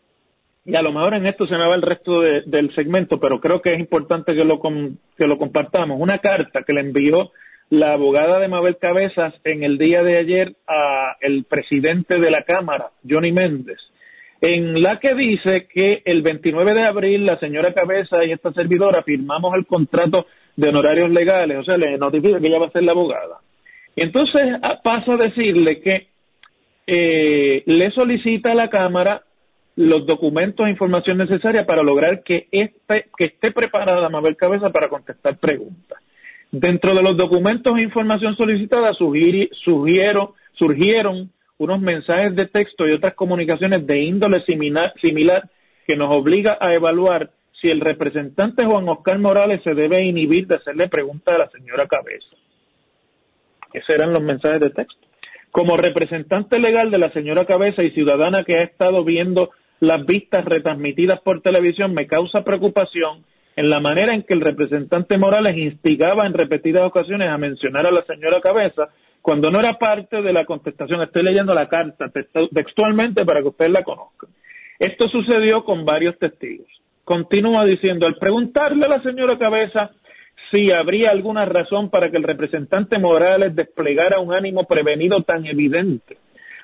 y 0.66 0.76
a 0.76 0.82
lo 0.82 0.92
mejor 0.92 1.14
en 1.14 1.28
esto 1.28 1.46
se 1.46 1.54
me 1.54 1.68
va 1.68 1.76
el 1.76 1.84
resto 1.84 2.20
del 2.20 2.74
segmento, 2.74 3.20
pero 3.20 3.40
creo 3.40 3.62
que 3.62 3.70
es 3.70 3.80
importante 3.80 4.34
que 4.34 4.44
lo, 4.44 4.60
que 4.60 5.28
lo 5.28 5.38
compartamos, 5.38 6.02
una 6.02 6.18
carta 6.18 6.64
que 6.64 6.74
le 6.74 6.82
envió 6.82 7.32
la 7.70 7.94
abogada 7.94 8.40
de 8.40 8.48
Mabel 8.48 8.78
Cabezas 8.78 9.36
en 9.44 9.64
el 9.64 9.78
día 9.78 10.02
de 10.02 10.18
ayer 10.18 10.56
a 10.66 11.16
el 11.22 11.44
presidente 11.44 12.20
de 12.20 12.32
la 12.32 12.42
Cámara, 12.42 12.90
Johnny 13.08 13.32
Méndez, 13.32 13.78
en 14.42 14.82
la 14.82 15.00
que 15.00 15.14
dice 15.14 15.68
que 15.72 16.02
el 16.04 16.24
29 16.24 16.74
de 16.74 16.88
abril 16.88 17.24
la 17.24 17.40
señora 17.40 17.76
Cabeza 17.76 18.26
y 18.26 18.32
esta 18.32 18.52
servidora 18.52 19.04
firmamos 19.04 19.56
el 19.56 19.68
contrato 19.68 20.26
de 20.56 20.70
honorarios 20.70 21.12
legales, 21.12 21.60
o 21.60 21.64
sea, 21.64 21.78
le 21.78 22.00
notifica 22.00 22.40
que 22.40 22.48
ella 22.48 22.58
va 22.58 22.66
a 22.66 22.72
ser 22.72 22.82
la 22.82 22.94
abogada. 22.94 23.42
Y 23.96 24.02
entonces 24.02 24.42
paso 24.84 25.12
a 25.12 25.18
decirle 25.18 25.82
que 25.82 26.08
eh, 26.88 27.64
le 27.66 27.92
solicita 27.92 28.52
a 28.52 28.56
la 28.56 28.70
Cámara 28.70 29.24
los 29.76 30.08
documentos 30.08 30.66
e 30.66 30.72
información 30.72 31.18
necesaria 31.18 31.66
para 31.66 31.84
lograr 31.84 32.24
que, 32.24 32.48
este, 32.52 33.10
que 33.16 33.26
esté 33.26 33.52
preparada 33.52 34.10
Mabel 34.10 34.36
Cabeza 34.36 34.72
para 34.72 34.88
contestar 34.88 35.38
preguntas. 35.38 36.00
Dentro 36.52 36.96
de 36.96 37.04
los 37.04 37.16
documentos 37.18 37.78
e 37.78 37.84
información 37.84 38.36
solicitada 38.36 38.94
surgieron, 38.94 40.30
surgieron 40.54 41.32
unos 41.58 41.82
mensajes 41.82 42.36
de 42.36 42.46
texto 42.46 42.88
y 42.88 42.94
otras 42.94 43.14
comunicaciones 43.14 43.86
de 43.86 44.00
índole 44.00 44.44
similar, 44.46 44.94
similar 45.02 45.50
que 45.86 45.98
nos 45.98 46.12
obliga 46.14 46.58
a 46.60 46.74
evaluar 46.74 47.32
si 47.62 47.70
el 47.70 47.82
representante 47.82 48.66
Juan 48.66 48.88
Oscar 48.88 49.20
Morales 49.20 49.62
se 49.64 49.74
debe 49.74 50.06
inhibir 50.06 50.48
de 50.48 50.56
hacerle 50.56 50.88
preguntas 50.88 51.36
a 51.36 51.40
la 51.40 51.50
señora 51.50 51.86
Cabeza. 51.86 52.36
Esos 53.74 53.90
eran 53.90 54.14
los 54.14 54.22
mensajes 54.22 54.60
de 54.60 54.70
texto. 54.70 55.07
Como 55.58 55.76
representante 55.76 56.60
legal 56.60 56.92
de 56.92 57.00
la 57.00 57.12
señora 57.14 57.46
Cabeza 57.46 57.82
y 57.82 57.90
ciudadana 57.90 58.44
que 58.44 58.58
ha 58.58 58.62
estado 58.62 59.04
viendo 59.04 59.50
las 59.80 60.06
vistas 60.06 60.46
retransmitidas 60.46 61.20
por 61.22 61.42
televisión, 61.42 61.96
me 61.96 62.06
causa 62.06 62.44
preocupación 62.44 63.26
en 63.56 63.72
la 63.72 63.80
manera 63.80 64.14
en 64.14 64.22
que 64.22 64.36
el 64.36 64.42
representante 64.42 65.18
Morales 65.18 65.58
instigaba 65.58 66.28
en 66.28 66.36
repetidas 66.36 66.86
ocasiones 66.86 67.32
a 67.32 67.40
mencionar 67.40 67.88
a 67.88 67.92
la 67.92 68.06
señora 68.06 68.40
Cabeza 68.40 68.90
cuando 69.24 69.50
no 69.50 69.60
era 69.60 69.80
parte 69.80 70.22
de 70.22 70.32
la 70.32 70.46
contestación. 70.46 71.02
Estoy 71.02 71.24
leyendo 71.24 71.56
la 71.56 71.68
carta 71.68 72.06
textualmente 72.54 73.26
para 73.26 73.42
que 73.42 73.48
ustedes 73.48 73.72
la 73.72 73.82
conozcan. 73.82 74.30
Esto 74.78 75.08
sucedió 75.08 75.64
con 75.64 75.86
varios 75.86 76.20
testigos. 76.20 76.68
Continúa 77.04 77.66
diciendo, 77.66 78.06
al 78.06 78.18
preguntarle 78.18 78.86
a 78.86 78.90
la 78.90 79.02
señora 79.02 79.40
Cabeza 79.40 79.90
si 80.52 80.72
habría 80.72 81.12
alguna 81.12 81.46
razón 81.46 81.90
para 81.90 82.10
que 82.10 82.18
el 82.18 82.24
representante 82.24 83.00
Morales 83.00 83.56
desplegara 83.56 84.20
un 84.20 84.34
ánimo 84.34 84.64
prevenido 84.64 85.22
tan 85.22 85.46
evidente. 85.46 86.18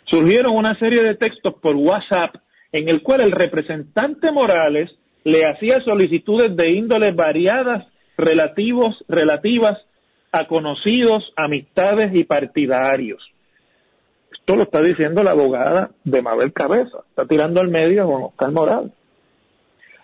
Surgieron 0.06 0.56
una 0.56 0.78
serie 0.80 1.04
de 1.04 1.16
textos 1.16 1.56
por 1.62 1.75
WhatsApp 1.75 2.36
en 2.72 2.90
el 2.90 3.02
cual 3.02 3.22
el 3.22 3.32
representante 3.32 4.32
Morales 4.32 4.92
le 5.24 5.46
hacía 5.46 5.80
solicitudes 5.82 6.56
de 6.56 6.72
índole 6.72 7.12
variadas 7.12 7.86
relativos, 8.18 9.04
relativas 9.08 9.78
a 10.32 10.48
conocidos, 10.48 11.32
amistades 11.36 12.12
y 12.13 12.24
partidarios. 12.24 13.22
Esto 14.32 14.56
lo 14.56 14.63
está 14.63 14.82
diciendo 14.82 15.24
la 15.24 15.32
abogada 15.32 15.92
de 16.04 16.22
Mabel 16.22 16.52
Cabeza, 16.52 17.00
está 17.08 17.25
tirando 17.25 17.62
al 17.62 17.70
medio 17.70 18.04
a 18.04 18.08
Oscar 18.08 18.52
Morales. 18.52 18.92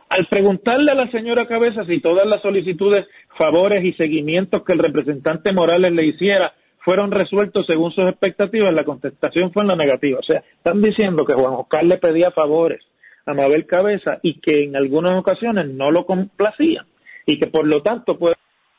Al 0.10 0.25
preguntarle 0.25 0.92
a 0.92 0.96
la 0.96 1.12
señora 1.12 1.48
Cabeza 1.48 1.86
si 1.86 2.01
todas 2.01 2.25
las 2.25 2.42
solicitudes, 2.42 3.06
favores 3.38 3.84
y 3.86 3.94
seguimientos 3.94 4.63
que 4.63 4.74
el 4.74 4.80
representante 4.80 5.54
Morales 5.54 5.92
le 5.92 6.06
hiciera 6.06 6.54
fueron 6.80 7.12
resueltos 7.12 7.66
según 7.68 7.92
sus 7.92 8.06
expectativas, 8.06 8.74
la 8.74 8.84
contestación 8.84 9.54
fue 9.54 9.63
en 9.63 9.68
la 9.68 9.75
negativa. 9.75 10.20
O 10.20 10.24
sea, 10.24 10.44
están 10.58 10.82
diciendo 10.82 11.25
que 11.25 11.34
Juan 11.34 11.54
Oscar 11.54 11.84
le 11.84 11.98
pedía 11.98 12.32
favores 12.32 12.84
a 13.28 13.36
Mabel 13.36 13.68
Cabeza 13.68 14.18
y 14.24 14.39
que 14.39 14.63
en 14.63 14.75
algunas 14.75 15.13
ocasiones 15.13 15.68
no 15.68 15.92
lo 15.92 16.06
complacían 16.06 16.88
y 17.28 17.38
que 17.38 17.46
por 17.46 17.68
lo 17.68 17.84
tanto 17.84 18.18
puede 18.18 18.36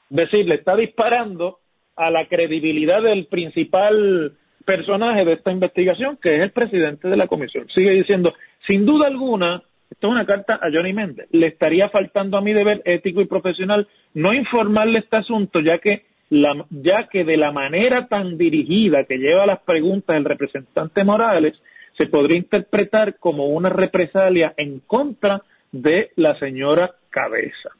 decirle, 0.09 0.57
está 0.57 0.75
disparando 0.75 1.61
a 1.95 2.11
la 2.11 2.27
credibilidad 2.27 3.03
del 3.03 3.27
principal 3.27 4.37
personaje 4.65 5.25
de 5.25 5.35
esta 5.35 5.53
investigación, 5.53 6.19
que 6.21 6.31
es 6.31 6.45
el 6.45 6.51
presidente 6.51 7.09
de 7.09 7.17
la 7.17 7.29
comisión. 7.29 7.69
Sigue 7.73 7.93
diciendo, 7.93 8.35
sin 8.67 8.85
duda 8.85 9.07
alguna, 9.07 9.63
esto 9.91 10.07
es 10.07 10.13
una 10.13 10.25
carta 10.25 10.55
a 10.55 10.71
Johnny 10.73 10.93
Méndez. 10.93 11.27
Le 11.33 11.49
estaría 11.49 11.89
faltando 11.89 12.39
a 12.39 12.41
mi 12.41 12.53
deber 12.53 12.81
ético 12.85 13.21
y 13.21 13.27
profesional 13.27 13.89
no 14.15 14.33
informarle 14.33 15.01
este 15.01 15.17
asunto, 15.17 15.61
ya 15.61 15.79
que, 15.79 16.05
la, 16.31 16.65
ya 16.71 17.09
que 17.11 17.25
de 17.25 17.37
la 17.37 17.51
manera 17.51 18.07
tan 18.07 18.39
dirigida 18.39 19.05
que 19.05 19.19
lleva 19.19 19.47
las 19.47 19.61
preguntas 19.61 20.17
el 20.17 20.25
representante 20.25 21.05
Morales, 21.05 21.61
se 21.99 22.07
podría 22.07 22.39
interpretar 22.39 23.19
como 23.19 23.47
una 23.47 23.69
represalia 23.69 24.55
en 24.57 24.81
contra 24.81 25.43
de 25.73 26.11
la 26.17 26.39
señora 26.39 26.95
Cabeza. 27.11 27.71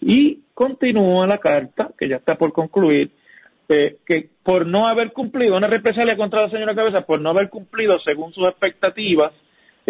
Y 0.00 0.42
continúa 0.54 1.26
la 1.26 1.38
carta, 1.38 1.90
que 1.98 2.08
ya 2.08 2.16
está 2.16 2.36
por 2.36 2.52
concluir, 2.52 3.10
eh, 3.68 3.96
que 4.06 4.28
por 4.44 4.64
no 4.66 4.86
haber 4.86 5.12
cumplido, 5.12 5.56
una 5.56 5.66
represalia 5.66 6.16
contra 6.16 6.42
la 6.42 6.50
señora 6.50 6.76
Cabeza, 6.76 7.04
por 7.04 7.20
no 7.20 7.30
haber 7.30 7.48
cumplido 7.50 7.98
según 8.04 8.32
sus 8.32 8.46
expectativas, 8.46 9.32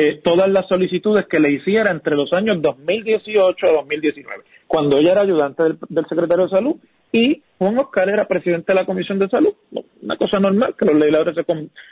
eh, 0.00 0.20
todas 0.22 0.48
las 0.48 0.68
solicitudes 0.68 1.26
que 1.26 1.40
le 1.40 1.50
hiciera 1.50 1.90
entre 1.90 2.14
los 2.14 2.32
años 2.32 2.62
2018 2.62 3.66
a 3.66 3.72
2019, 3.72 4.44
cuando 4.68 4.96
ella 4.96 5.10
era 5.10 5.22
ayudante 5.22 5.64
del, 5.64 6.06
secretario 6.08 6.44
de 6.44 6.50
Salud 6.50 6.76
y 7.10 7.42
Juan 7.58 7.76
Oscar 7.80 8.08
era 8.08 8.28
presidente 8.28 8.72
de 8.72 8.78
la 8.78 8.86
Comisión 8.86 9.18
de 9.18 9.28
Salud. 9.28 9.54
Una 10.00 10.16
cosa 10.16 10.38
normal, 10.38 10.76
que 10.78 10.84
los 10.84 10.94
legisladores 10.94 11.34
se 11.34 11.44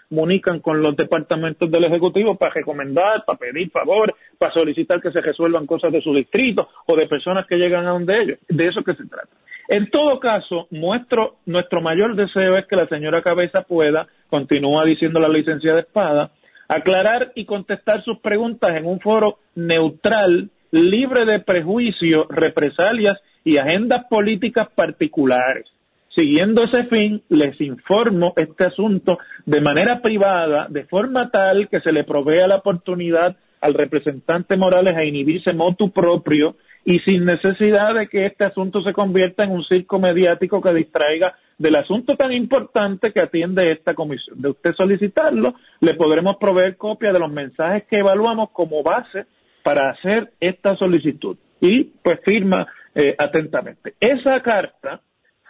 comunican 0.08 0.60
con 0.60 0.80
los 0.80 0.94
departamentos 0.94 1.68
del 1.68 1.82
Ejecutivo 1.82 2.36
para 2.36 2.54
recomendar, 2.54 3.24
para 3.26 3.40
pedir 3.40 3.72
favor, 3.72 4.14
para 4.38 4.54
solicitar 4.54 5.00
que 5.00 5.10
se 5.10 5.20
resuelvan 5.20 5.66
cosas 5.66 5.90
de 5.90 6.00
su 6.00 6.14
distrito 6.14 6.68
o 6.86 6.94
de 6.94 7.08
personas 7.08 7.44
que 7.48 7.56
llegan 7.56 7.88
a 7.88 7.90
donde 7.90 8.14
ellos. 8.22 8.38
De 8.48 8.68
eso 8.68 8.84
que 8.84 8.94
se 8.94 9.04
trata. 9.08 9.30
En 9.66 9.90
todo 9.90 10.20
caso, 10.20 10.68
nuestro, 10.70 11.38
nuestro 11.44 11.80
mayor 11.80 12.14
deseo 12.14 12.56
es 12.56 12.66
que 12.66 12.76
la 12.76 12.86
señora 12.86 13.20
Cabeza 13.20 13.62
pueda, 13.62 14.06
continúa 14.28 14.84
diciendo 14.84 15.18
la 15.18 15.28
licenciada 15.28 15.80
Espada, 15.80 16.30
aclarar 16.68 17.32
y 17.34 17.44
contestar 17.44 18.02
sus 18.04 18.18
preguntas 18.18 18.70
en 18.76 18.86
un 18.86 19.00
foro 19.00 19.38
neutral, 19.54 20.50
libre 20.70 21.24
de 21.24 21.40
prejuicios, 21.40 22.26
represalias 22.28 23.18
y 23.44 23.58
agendas 23.58 24.04
políticas 24.08 24.66
particulares. 24.74 25.66
Siguiendo 26.14 26.64
ese 26.64 26.86
fin, 26.86 27.22
les 27.28 27.60
informo 27.60 28.32
este 28.36 28.64
asunto 28.64 29.18
de 29.44 29.60
manera 29.60 30.00
privada, 30.00 30.66
de 30.68 30.84
forma 30.84 31.30
tal 31.30 31.68
que 31.68 31.80
se 31.80 31.92
le 31.92 32.04
provea 32.04 32.48
la 32.48 32.56
oportunidad 32.56 33.36
al 33.60 33.74
representante 33.74 34.56
Morales 34.56 34.96
a 34.96 35.04
inhibirse 35.04 35.52
motu 35.52 35.90
propio 35.90 36.56
y 36.88 37.00
sin 37.00 37.24
necesidad 37.24 37.94
de 37.96 38.06
que 38.06 38.26
este 38.26 38.44
asunto 38.44 38.80
se 38.80 38.92
convierta 38.92 39.42
en 39.42 39.50
un 39.50 39.64
circo 39.64 39.98
mediático 39.98 40.62
que 40.62 40.72
distraiga 40.72 41.34
del 41.58 41.74
asunto 41.74 42.14
tan 42.14 42.32
importante 42.32 43.12
que 43.12 43.20
atiende 43.20 43.72
esta 43.72 43.92
comisión. 43.94 44.40
De 44.40 44.50
usted 44.50 44.72
solicitarlo, 44.78 45.54
le 45.80 45.94
podremos 45.94 46.36
proveer 46.36 46.76
copia 46.76 47.12
de 47.12 47.18
los 47.18 47.30
mensajes 47.30 47.84
que 47.90 47.96
evaluamos 47.96 48.50
como 48.52 48.84
base 48.84 49.26
para 49.64 49.90
hacer 49.90 50.32
esta 50.38 50.76
solicitud. 50.76 51.36
Y 51.60 51.84
pues 52.04 52.20
firma 52.24 52.68
eh, 52.94 53.16
atentamente. 53.18 53.94
Esa 53.98 54.40
carta 54.40 55.00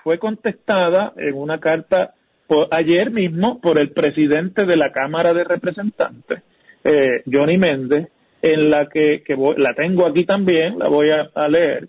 fue 0.03 0.19
contestada 0.19 1.13
en 1.19 1.35
una 1.35 1.61
carta 1.61 2.15
por, 2.47 2.69
ayer 2.71 3.11
mismo 3.11 3.61
por 3.61 3.79
el 3.79 3.91
presidente 3.91 4.65
de 4.65 4.77
la 4.77 4.91
Cámara 4.91 5.35
de 5.35 5.45
Representantes, 5.45 6.43
eh, 6.83 7.23
Johnny 7.31 7.59
Méndez, 7.59 8.09
en 8.53 8.71
la 8.71 8.87
que, 8.87 9.23
la 9.57 9.75
tengo 9.75 10.07
aquí 10.07 10.25
también, 10.25 10.79
la 10.79 10.89
voy 10.89 11.11
a 11.11 11.49
leer. 11.49 11.89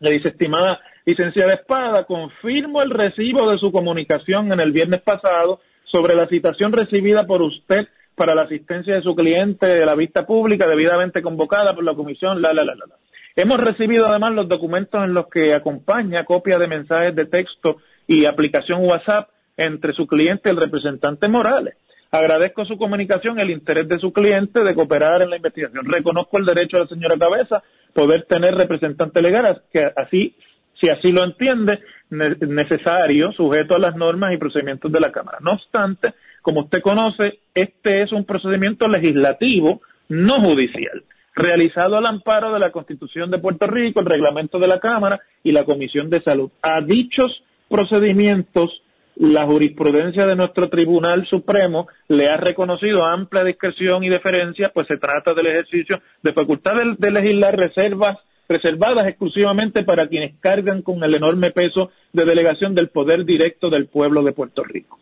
Le 0.00 0.10
dice, 0.10 0.28
estimada 0.28 0.80
Licenciada 1.06 1.54
Espada, 1.54 2.04
confirmo 2.04 2.82
el 2.82 2.90
recibo 2.90 3.48
de 3.48 3.58
su 3.58 3.70
comunicación 3.70 4.52
en 4.52 4.58
el 4.58 4.72
viernes 4.72 5.02
pasado 5.02 5.60
sobre 5.84 6.16
la 6.16 6.26
citación 6.26 6.72
recibida 6.72 7.26
por 7.28 7.42
usted 7.42 7.86
para 8.16 8.34
la 8.34 8.42
asistencia 8.42 8.96
de 8.96 9.02
su 9.02 9.14
cliente 9.14 9.66
de 9.66 9.86
la 9.86 9.94
vista 9.94 10.26
pública 10.26 10.66
debidamente 10.66 11.22
convocada 11.22 11.76
por 11.76 11.84
la 11.84 11.94
comisión, 11.94 12.42
la, 12.42 12.52
la, 12.52 12.64
la, 12.64 12.74
la. 12.74 12.96
Hemos 13.36 13.62
recibido 13.62 14.08
además 14.08 14.32
los 14.32 14.48
documentos 14.48 15.00
en 15.04 15.14
los 15.14 15.28
que 15.28 15.54
acompaña 15.54 16.24
copia 16.24 16.58
de 16.58 16.66
mensajes 16.66 17.14
de 17.14 17.26
texto 17.26 17.76
y 18.08 18.24
aplicación 18.24 18.84
WhatsApp 18.84 19.28
entre 19.56 19.92
su 19.92 20.08
cliente 20.08 20.48
y 20.48 20.50
el 20.50 20.60
representante 20.60 21.28
Morales. 21.28 21.76
Agradezco 22.16 22.64
su 22.64 22.78
comunicación, 22.78 23.38
el 23.38 23.50
interés 23.50 23.86
de 23.88 23.98
su 23.98 24.10
cliente 24.10 24.62
de 24.62 24.74
cooperar 24.74 25.20
en 25.20 25.28
la 25.28 25.36
investigación. 25.36 25.84
Reconozco 25.84 26.38
el 26.38 26.46
derecho 26.46 26.78
de 26.78 26.84
la 26.84 26.88
señora 26.88 27.16
Cabeza 27.18 27.62
poder 27.92 28.22
tener 28.22 28.54
representante 28.54 29.20
legal, 29.20 29.62
que 29.70 29.82
así, 29.94 30.34
si 30.80 30.88
así 30.88 31.12
lo 31.12 31.24
entiende, 31.24 31.78
necesario, 32.08 33.32
sujeto 33.32 33.74
a 33.74 33.78
las 33.78 33.96
normas 33.96 34.32
y 34.32 34.38
procedimientos 34.38 34.90
de 34.90 35.00
la 35.00 35.12
Cámara. 35.12 35.38
No 35.42 35.52
obstante, 35.52 36.14
como 36.40 36.62
usted 36.62 36.80
conoce, 36.80 37.40
este 37.54 38.02
es 38.02 38.12
un 38.12 38.24
procedimiento 38.24 38.88
legislativo, 38.88 39.82
no 40.08 40.40
judicial, 40.40 41.04
realizado 41.34 41.98
al 41.98 42.06
amparo 42.06 42.50
de 42.54 42.60
la 42.60 42.72
Constitución 42.72 43.30
de 43.30 43.40
Puerto 43.40 43.66
Rico, 43.66 44.00
el 44.00 44.06
reglamento 44.06 44.58
de 44.58 44.68
la 44.68 44.80
Cámara 44.80 45.20
y 45.42 45.52
la 45.52 45.64
Comisión 45.64 46.08
de 46.08 46.22
Salud. 46.22 46.50
A 46.62 46.80
dichos 46.80 47.42
procedimientos, 47.68 48.70
la 49.16 49.44
jurisprudencia 49.44 50.26
de 50.26 50.36
nuestro 50.36 50.68
Tribunal 50.68 51.26
Supremo 51.28 51.88
le 52.08 52.28
ha 52.28 52.36
reconocido 52.36 53.04
amplia 53.04 53.44
discreción 53.44 54.04
y 54.04 54.08
deferencia, 54.08 54.70
pues 54.74 54.86
se 54.86 54.98
trata 54.98 55.32
del 55.32 55.46
ejercicio 55.46 56.00
de 56.22 56.32
facultad 56.32 56.72
de, 56.98 57.10
legislar 57.10 57.56
reservas 57.56 58.18
reservadas 58.48 59.08
exclusivamente 59.08 59.82
para 59.82 60.06
quienes 60.06 60.38
cargan 60.38 60.82
con 60.82 61.02
el 61.02 61.14
enorme 61.14 61.50
peso 61.50 61.90
de 62.12 62.24
delegación 62.24 62.74
del 62.74 62.90
poder 62.90 63.24
directo 63.24 63.70
del 63.70 63.88
pueblo 63.88 64.22
de 64.22 64.32
Puerto 64.32 64.62
Rico. 64.62 65.00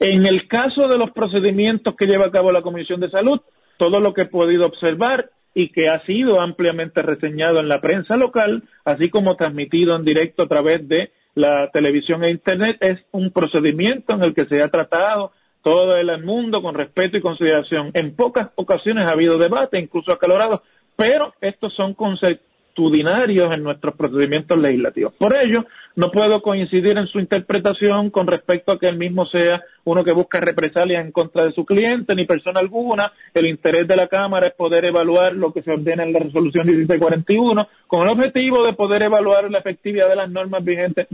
En 0.00 0.24
el 0.24 0.48
caso 0.48 0.88
de 0.88 0.96
los 0.96 1.10
procedimientos 1.10 1.94
que 1.94 2.06
lleva 2.06 2.26
a 2.26 2.30
cabo 2.30 2.52
la 2.52 2.62
Comisión 2.62 3.00
de 3.00 3.10
Salud, 3.10 3.40
todo 3.76 4.00
lo 4.00 4.14
que 4.14 4.22
he 4.22 4.26
podido 4.26 4.64
observar 4.64 5.30
y 5.54 5.72
que 5.72 5.88
ha 5.88 6.04
sido 6.06 6.40
ampliamente 6.40 7.02
reseñado 7.02 7.60
en 7.60 7.68
la 7.68 7.80
prensa 7.80 8.16
local, 8.16 8.62
así 8.84 9.10
como 9.10 9.36
transmitido 9.36 9.96
en 9.96 10.04
directo 10.04 10.44
a 10.44 10.48
través 10.48 10.86
de 10.88 11.10
la 11.36 11.70
televisión 11.70 12.24
e 12.24 12.30
Internet, 12.30 12.78
es 12.80 12.98
un 13.12 13.30
procedimiento 13.30 14.14
en 14.14 14.22
el 14.22 14.34
que 14.34 14.46
se 14.46 14.62
ha 14.62 14.68
tratado 14.68 15.32
todo 15.62 15.94
el 15.96 16.24
mundo 16.24 16.62
con 16.62 16.74
respeto 16.74 17.18
y 17.18 17.20
consideración. 17.20 17.90
En 17.92 18.16
pocas 18.16 18.48
ocasiones 18.56 19.04
ha 19.04 19.12
habido 19.12 19.36
debate, 19.36 19.78
incluso 19.78 20.12
acalorado, 20.12 20.62
pero 20.96 21.34
estos 21.42 21.74
son 21.74 21.92
conceptos 21.92 22.55
en 22.78 23.62
nuestros 23.62 23.94
procedimientos 23.94 24.58
legislativos. 24.58 25.14
Por 25.18 25.34
ello, 25.34 25.64
no 25.94 26.10
puedo 26.10 26.42
coincidir 26.42 26.98
en 26.98 27.06
su 27.06 27.18
interpretación 27.18 28.10
con 28.10 28.26
respecto 28.26 28.72
a 28.72 28.78
que 28.78 28.88
él 28.88 28.98
mismo 28.98 29.26
sea 29.26 29.62
uno 29.84 30.04
que 30.04 30.12
busca 30.12 30.40
represalias 30.40 31.04
en 31.04 31.12
contra 31.12 31.46
de 31.46 31.52
su 31.52 31.64
cliente, 31.64 32.14
ni 32.14 32.26
persona 32.26 32.60
alguna. 32.60 33.12
El 33.32 33.46
interés 33.46 33.86
de 33.88 33.96
la 33.96 34.08
Cámara 34.08 34.48
es 34.48 34.54
poder 34.54 34.84
evaluar 34.84 35.32
lo 35.32 35.52
que 35.52 35.62
se 35.62 35.70
ordena 35.70 36.04
en 36.04 36.12
la 36.12 36.20
resolución 36.20 36.66
1741 36.66 37.68
con 37.86 38.02
el 38.02 38.08
objetivo 38.08 38.64
de 38.66 38.74
poder 38.74 39.02
evaluar 39.02 39.50
la 39.50 39.60
efectividad 39.60 40.08
de 40.08 40.16
las 40.16 40.30
normas 40.30 40.64
vigentes. 40.64 41.06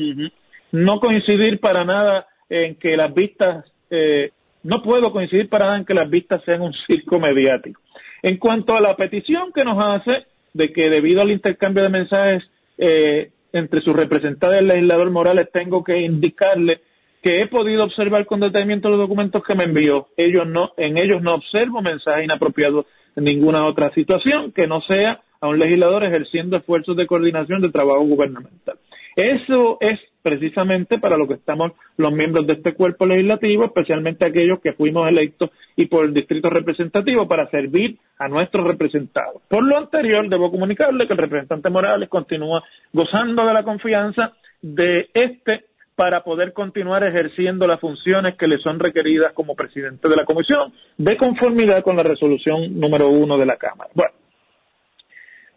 No 0.72 0.98
coincidir 0.98 1.60
para 1.60 1.84
nada 1.84 2.26
en 2.48 2.74
que 2.76 2.96
las 2.96 3.12
vistas, 3.14 3.64
eh, 3.90 4.30
no 4.64 4.82
puedo 4.82 5.12
coincidir 5.12 5.48
para 5.48 5.66
nada 5.66 5.78
en 5.78 5.84
que 5.84 5.94
las 5.94 6.08
vistas 6.10 6.40
sean 6.44 6.62
un 6.62 6.72
circo 6.86 7.20
mediático. 7.20 7.80
En 8.22 8.36
cuanto 8.36 8.76
a 8.76 8.80
la 8.80 8.94
petición 8.94 9.52
que 9.52 9.64
nos 9.64 9.82
hace, 9.82 10.26
de 10.52 10.72
que 10.72 10.90
debido 10.90 11.22
al 11.22 11.30
intercambio 11.30 11.82
de 11.82 11.88
mensajes 11.88 12.42
eh, 12.78 13.30
entre 13.52 13.80
su 13.80 13.92
representante 13.92 14.56
y 14.56 14.58
el 14.60 14.66
legislador 14.68 15.10
Morales, 15.10 15.48
tengo 15.52 15.84
que 15.84 16.00
indicarle 16.00 16.80
que 17.22 17.40
he 17.40 17.46
podido 17.46 17.84
observar 17.84 18.26
con 18.26 18.40
detenimiento 18.40 18.88
los 18.88 18.98
documentos 18.98 19.42
que 19.46 19.54
me 19.54 19.64
envió. 19.64 20.08
Ellos 20.16 20.44
no, 20.46 20.72
en 20.76 20.98
ellos 20.98 21.22
no 21.22 21.34
observo 21.34 21.80
mensajes 21.80 22.24
inapropiados 22.24 22.86
en 23.14 23.24
ninguna 23.24 23.64
otra 23.66 23.92
situación 23.94 24.52
que 24.52 24.66
no 24.66 24.80
sea 24.82 25.20
a 25.40 25.48
un 25.48 25.58
legislador 25.58 26.04
ejerciendo 26.04 26.56
esfuerzos 26.56 26.96
de 26.96 27.06
coordinación 27.06 27.60
de 27.60 27.70
trabajo 27.70 28.02
gubernamental. 28.02 28.78
Eso 29.16 29.78
es 29.80 30.00
precisamente 30.22 30.98
para 30.98 31.16
lo 31.16 31.26
que 31.26 31.34
estamos 31.34 31.72
los 31.96 32.12
miembros 32.12 32.46
de 32.46 32.54
este 32.54 32.74
cuerpo 32.74 33.06
legislativo, 33.06 33.64
especialmente 33.64 34.24
aquellos 34.24 34.60
que 34.60 34.72
fuimos 34.72 35.08
electos 35.08 35.50
y 35.76 35.86
por 35.86 36.04
el 36.04 36.14
distrito 36.14 36.48
representativo 36.48 37.26
para 37.26 37.50
servir 37.50 37.98
a 38.18 38.28
nuestros 38.28 38.64
representados. 38.64 39.42
Por 39.48 39.64
lo 39.64 39.76
anterior, 39.76 40.28
debo 40.28 40.50
comunicarle 40.50 41.06
que 41.06 41.12
el 41.12 41.18
representante 41.18 41.70
Morales 41.70 42.08
continúa 42.08 42.62
gozando 42.92 43.44
de 43.44 43.52
la 43.52 43.64
confianza 43.64 44.32
de 44.60 45.10
este 45.12 45.66
para 45.96 46.22
poder 46.24 46.52
continuar 46.52 47.04
ejerciendo 47.04 47.66
las 47.66 47.80
funciones 47.80 48.34
que 48.36 48.46
le 48.46 48.58
son 48.58 48.78
requeridas 48.78 49.32
como 49.32 49.54
presidente 49.54 50.08
de 50.08 50.16
la 50.16 50.24
comisión, 50.24 50.72
de 50.96 51.16
conformidad 51.16 51.82
con 51.82 51.96
la 51.96 52.02
resolución 52.02 52.78
número 52.78 53.08
uno 53.08 53.36
de 53.36 53.46
la 53.46 53.56
Cámara. 53.56 53.90
Bueno, 53.94 54.12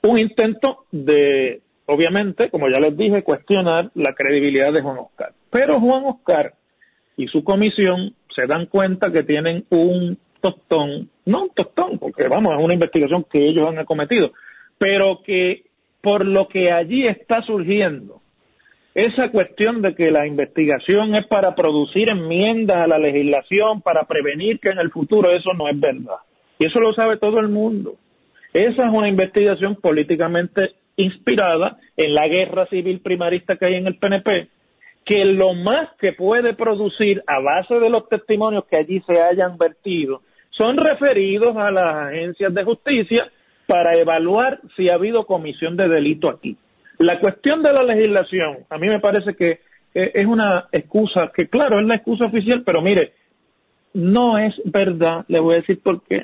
un 0.03 0.19
intento 0.19 0.85
de 0.91 1.61
obviamente, 1.85 2.49
como 2.49 2.69
ya 2.69 2.79
les 2.79 2.95
dije, 2.97 3.23
cuestionar 3.23 3.91
la 3.93 4.13
credibilidad 4.13 4.73
de 4.73 4.81
Juan 4.81 4.97
Oscar. 4.97 5.33
Pero 5.49 5.79
Juan 5.79 6.05
Oscar 6.05 6.53
y 7.17 7.27
su 7.27 7.43
comisión 7.43 8.13
se 8.35 8.45
dan 8.47 8.65
cuenta 8.65 9.11
que 9.11 9.23
tienen 9.23 9.65
un 9.69 10.17
tostón, 10.41 11.09
no 11.25 11.43
un 11.43 11.49
tostón, 11.49 11.97
porque 11.97 12.27
vamos, 12.27 12.53
es 12.57 12.63
una 12.63 12.73
investigación 12.73 13.25
que 13.31 13.39
ellos 13.39 13.67
han 13.67 13.79
acometido, 13.79 14.31
pero 14.77 15.21
que 15.25 15.63
por 16.01 16.25
lo 16.25 16.47
que 16.47 16.71
allí 16.71 17.01
está 17.07 17.41
surgiendo, 17.41 18.21
esa 18.93 19.29
cuestión 19.29 19.81
de 19.81 19.93
que 19.93 20.11
la 20.11 20.25
investigación 20.25 21.15
es 21.15 21.25
para 21.27 21.53
producir 21.53 22.09
enmiendas 22.09 22.77
a 22.77 22.87
la 22.87 22.97
legislación, 22.97 23.81
para 23.81 24.03
prevenir 24.05 24.59
que 24.59 24.69
en 24.69 24.79
el 24.79 24.89
futuro 24.89 25.31
eso 25.31 25.53
no 25.53 25.67
es 25.67 25.77
verdad. 25.77 26.19
Y 26.59 26.65
eso 26.65 26.79
lo 26.79 26.93
sabe 26.93 27.17
todo 27.17 27.39
el 27.39 27.49
mundo. 27.49 27.95
Esa 28.53 28.85
es 28.85 28.89
una 28.93 29.09
investigación 29.09 29.75
políticamente 29.75 30.75
inspirada 30.97 31.77
en 31.97 32.13
la 32.13 32.27
guerra 32.27 32.67
civil 32.67 33.01
primarista 33.01 33.57
que 33.57 33.65
hay 33.65 33.75
en 33.75 33.87
el 33.87 33.97
PNP, 33.97 34.49
que 35.05 35.25
lo 35.25 35.53
más 35.53 35.89
que 35.99 36.13
puede 36.13 36.53
producir 36.53 37.23
a 37.27 37.39
base 37.39 37.75
de 37.75 37.89
los 37.89 38.09
testimonios 38.09 38.65
que 38.65 38.77
allí 38.77 39.03
se 39.07 39.21
hayan 39.21 39.57
vertido 39.57 40.21
son 40.49 40.77
referidos 40.77 41.55
a 41.57 41.69
las 41.69 42.07
agencias 42.07 42.53
de 42.53 42.63
justicia 42.63 43.31
para 43.67 43.97
evaluar 43.97 44.61
si 44.75 44.89
ha 44.89 44.95
habido 44.95 45.25
comisión 45.25 45.75
de 45.75 45.87
delito 45.87 46.29
aquí. 46.29 46.57
La 46.97 47.19
cuestión 47.19 47.61
de 47.61 47.73
la 47.73 47.83
legislación, 47.83 48.59
a 48.69 48.77
mí 48.77 48.87
me 48.87 48.99
parece 48.99 49.35
que 49.35 49.59
eh, 49.93 50.11
es 50.13 50.25
una 50.25 50.67
excusa, 50.71 51.31
que 51.35 51.47
claro, 51.49 51.79
es 51.79 51.85
la 51.85 51.95
excusa 51.95 52.25
oficial, 52.25 52.63
pero 52.65 52.81
mire, 52.81 53.13
no 53.93 54.37
es 54.37 54.53
verdad, 54.63 55.25
le 55.27 55.39
voy 55.39 55.55
a 55.55 55.57
decir 55.57 55.81
por 55.81 56.03
qué. 56.03 56.23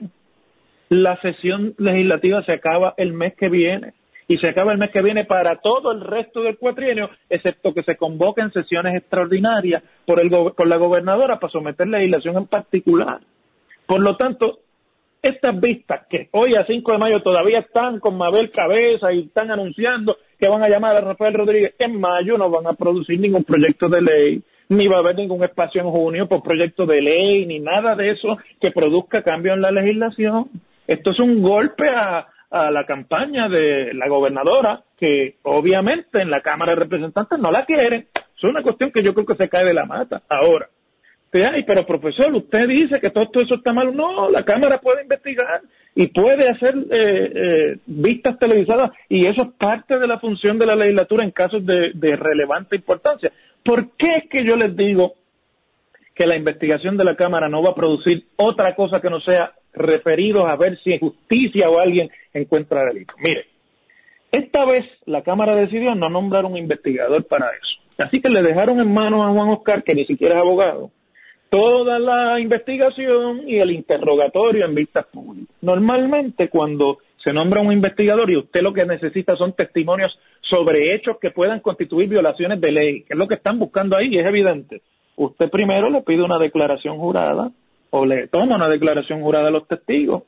La 0.90 1.20
sesión 1.22 1.74
legislativa 1.78 2.44
se 2.44 2.54
acaba 2.54 2.94
el 2.98 3.14
mes 3.14 3.34
que 3.36 3.50
viene 3.50 3.94
y 4.32 4.38
se 4.38 4.48
acaba 4.48 4.72
el 4.72 4.78
mes 4.78 4.92
que 4.92 5.02
viene 5.02 5.26
para 5.26 5.58
todo 5.58 5.92
el 5.92 6.00
resto 6.00 6.42
del 6.42 6.58
cuatrienio, 6.58 7.10
excepto 7.30 7.74
que 7.74 7.84
se 7.84 7.98
convoquen 7.98 8.50
sesiones 8.54 8.96
extraordinarias 8.96 9.84
por, 10.06 10.22
el, 10.22 10.30
por 10.30 10.70
la 10.70 10.78
gobernadora 10.78 11.38
para 11.38 11.52
someter 11.52 11.86
legislación 11.90 12.38
en 12.38 12.48
particular. 12.48 13.20
Por 13.86 14.02
lo 14.02 14.16
tanto, 14.16 14.60
estas 15.22 15.60
vistas 15.60 16.06
que 16.10 16.30
hoy 16.32 16.56
a 16.56 16.66
5 16.66 16.94
de 16.94 16.98
mayo 16.98 17.22
todavía 17.22 17.60
están 17.60 18.00
con 18.00 18.18
Mabel 18.18 18.52
Cabeza 18.52 19.12
y 19.12 19.24
están 19.24 19.52
anunciando 19.52 20.16
que 20.40 20.48
van 20.48 20.64
a 20.64 20.70
llamar 20.70 20.96
a 20.96 21.02
Rafael 21.02 21.34
Rodríguez, 21.34 21.76
en 21.78 22.00
mayo 22.00 22.38
no 22.38 22.50
van 22.50 22.68
a 22.68 22.74
producir 22.74 23.20
ningún 23.20 23.44
proyecto 23.44 23.90
de 23.90 24.02
ley, 24.02 24.42
ni 24.70 24.88
va 24.88 24.96
a 24.96 25.00
haber 25.00 25.18
ningún 25.18 25.44
espacio 25.44 25.82
en 25.82 25.90
junio 25.90 26.30
por 26.30 26.42
proyecto 26.42 26.86
de 26.86 27.02
ley, 27.02 27.46
ni 27.46 27.60
nada 27.60 27.96
de 27.96 28.12
eso 28.12 28.38
que 28.62 28.72
produzca 28.72 29.24
cambio 29.24 29.54
en 29.54 29.62
la 29.62 29.72
legislación. 29.72 30.50
Esto 30.88 31.12
es 31.12 31.20
un 31.20 31.42
golpe 31.42 31.90
a, 31.90 32.31
a 32.52 32.70
la 32.70 32.86
campaña 32.86 33.48
de 33.48 33.94
la 33.94 34.10
gobernadora, 34.10 34.84
que 34.98 35.38
obviamente 35.44 36.22
en 36.22 36.30
la 36.30 36.42
Cámara 36.42 36.74
de 36.74 36.82
Representantes 36.82 37.40
no 37.40 37.50
la 37.50 37.66
quieren. 37.66 38.08
Es 38.14 38.44
una 38.44 38.62
cuestión 38.62 38.92
que 38.92 39.02
yo 39.02 39.14
creo 39.14 39.26
que 39.26 39.36
se 39.36 39.50
cae 39.50 39.64
de 39.64 39.74
la 39.74 39.86
mata. 39.86 40.22
Ahora, 40.30 40.70
ay, 41.34 41.64
pero 41.66 41.86
profesor, 41.86 42.34
usted 42.36 42.68
dice 42.68 43.00
que 43.00 43.10
todo, 43.10 43.30
eso 43.42 43.56
está 43.56 43.74
mal. 43.74 43.96
No, 43.96 44.30
la 44.30 44.44
Cámara 44.44 44.80
puede 44.80 45.04
investigar 45.04 45.62
y 45.96 46.08
puede 46.08 46.50
hacer 46.50 46.76
eh, 46.92 47.32
eh, 47.34 47.78
vistas 47.86 48.38
televisadas 48.38 48.92
y 49.08 49.26
eso 49.26 49.44
es 49.44 49.50
parte 49.58 49.98
de 49.98 50.08
la 50.08 50.20
función 50.20 50.60
de 50.60 50.66
la 50.66 50.76
legislatura 50.76 51.24
en 51.24 51.32
casos 51.32 51.66
de, 51.66 51.92
de 51.94 52.16
relevante 52.18 52.76
importancia. 52.76 53.32
¿Por 53.64 53.92
qué 53.92 54.16
es 54.16 54.30
que 54.30 54.46
yo 54.46 54.58
les 54.58 54.76
digo 54.76 55.14
que 56.14 56.28
la 56.28 56.36
investigación 56.36 56.98
de 56.98 57.06
la 57.06 57.16
Cámara 57.16 57.48
no 57.48 57.64
va 57.64 57.70
a 57.70 57.76
producir 57.76 58.26
otra 58.36 58.76
cosa 58.76 59.00
que 59.00 59.10
no 59.10 59.22
sea 59.22 59.54
referidos 59.74 60.46
a 60.46 60.56
ver 60.56 60.80
si 60.84 60.94
en 60.94 61.00
justicia 61.00 61.70
o 61.70 61.80
alguien 61.80 62.10
encuentra 62.34 62.86
delito. 62.86 63.14
Mire, 63.20 63.46
esta 64.32 64.66
vez 64.66 64.86
la 65.06 65.24
Cámara 65.24 65.56
decidió 65.56 65.94
no 65.96 66.10
nombrar 66.10 66.46
un 66.46 66.58
investigador 66.58 67.26
para 67.26 67.48
eso. 67.48 67.82
Así 67.98 68.22
que 68.22 68.30
le 68.30 68.42
dejaron 68.42 68.80
en 68.80 68.92
manos 68.92 69.24
a 69.24 69.30
Juan 69.30 69.50
Oscar, 69.50 69.84
que 69.84 69.94
ni 69.94 70.06
siquiera 70.06 70.36
es 70.36 70.42
abogado, 70.42 70.92
toda 71.50 72.00
la 72.00 72.40
investigación 72.40 73.48
y 73.48 73.60
el 73.60 73.72
interrogatorio 73.72 74.66
en 74.66 74.74
vistas 74.74 75.06
públicas. 75.08 75.54
Normalmente 75.62 76.48
cuando 76.48 77.00
se 77.24 77.34
nombra 77.34 77.62
un 77.62 77.74
investigador 77.74 78.32
y 78.32 78.38
usted 78.38 78.62
lo 78.62 78.74
que 78.74 78.86
necesita 78.86 79.36
son 79.36 79.54
testimonios 79.54 80.18
sobre 80.42 80.96
hechos 80.96 81.18
que 81.22 81.32
puedan 81.32 81.60
constituir 81.60 82.10
violaciones 82.10 82.60
de 82.60 82.72
ley, 82.72 83.02
que 83.04 83.14
es 83.14 83.20
lo 83.20 83.28
que 83.28 83.36
están 83.36 83.60
buscando 83.60 83.98
ahí 83.98 84.08
y 84.12 84.20
es 84.20 84.26
evidente. 84.26 84.82
Usted 85.18 85.50
primero 85.50 85.90
le 85.90 86.02
pide 86.02 86.24
una 86.24 86.40
declaración 86.40 86.98
jurada 86.98 87.52
o 87.92 88.06
le 88.06 88.28
toma 88.28 88.56
una 88.56 88.68
declaración 88.68 89.22
jurada 89.22 89.50
a 89.50 89.52
los 89.52 89.68
testigos. 89.68 90.24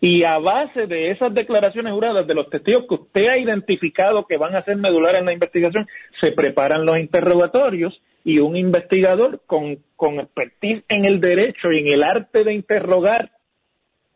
Y 0.00 0.22
a 0.22 0.38
base 0.38 0.86
de 0.86 1.10
esas 1.10 1.34
declaraciones 1.34 1.92
juradas 1.92 2.26
de 2.26 2.34
los 2.34 2.48
testigos 2.50 2.84
que 2.88 2.94
usted 2.94 3.26
ha 3.28 3.38
identificado 3.38 4.26
que 4.26 4.36
van 4.36 4.54
a 4.54 4.64
ser 4.64 4.76
medulares 4.76 5.20
en 5.20 5.26
la 5.26 5.32
investigación, 5.32 5.86
se 6.20 6.32
preparan 6.32 6.86
los 6.86 6.98
interrogatorios 6.98 8.00
y 8.24 8.38
un 8.38 8.56
investigador 8.56 9.42
con, 9.46 9.78
con 9.96 10.20
expertise 10.20 10.84
en 10.88 11.04
el 11.04 11.20
derecho 11.20 11.72
y 11.72 11.80
en 11.80 11.88
el 11.88 12.04
arte 12.04 12.44
de 12.44 12.54
interrogar, 12.54 13.32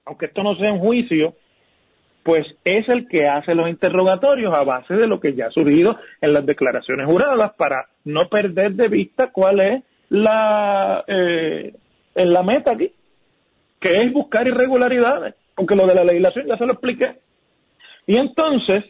aunque 0.05 0.27
esto 0.27 0.43
no 0.43 0.55
sea 0.55 0.73
un 0.73 0.79
juicio, 0.79 1.35
pues 2.23 2.47
es 2.65 2.89
el 2.89 3.09
que 3.09 3.27
hace 3.27 3.55
los 3.55 3.69
interrogatorios 3.69 4.55
a 4.55 4.63
base 4.63 4.95
de 4.95 5.09
lo 5.09 5.19
que 5.19 5.35
ya 5.35 5.47
ha 5.47 5.51
surgido 5.51 5.99
en 6.21 6.33
las 6.33 6.47
declaraciones 6.47 7.07
juradas 7.07 7.53
para 7.57 7.89
no 8.05 8.27
perder 8.27 8.75
de 8.75 8.89
vista 8.89 9.31
cuál 9.33 9.61
es 9.61 9.83
la, 10.09 11.05
eh, 11.09 11.75
la 12.15 12.43
meta 12.43 12.73
aquí, 12.73 12.93
que 13.81 14.01
es 14.01 14.13
buscar 14.13 14.47
irregularidades, 14.47 15.35
porque 15.55 15.77
lo 15.77 15.87
de 15.87 15.95
la 15.95 16.05
legislación 16.05 16.47
ya 16.47 16.57
se 16.57 16.67
lo 16.67 16.73
expliqué. 16.73 17.19
Y 18.07 18.17
entonces, 18.17 18.85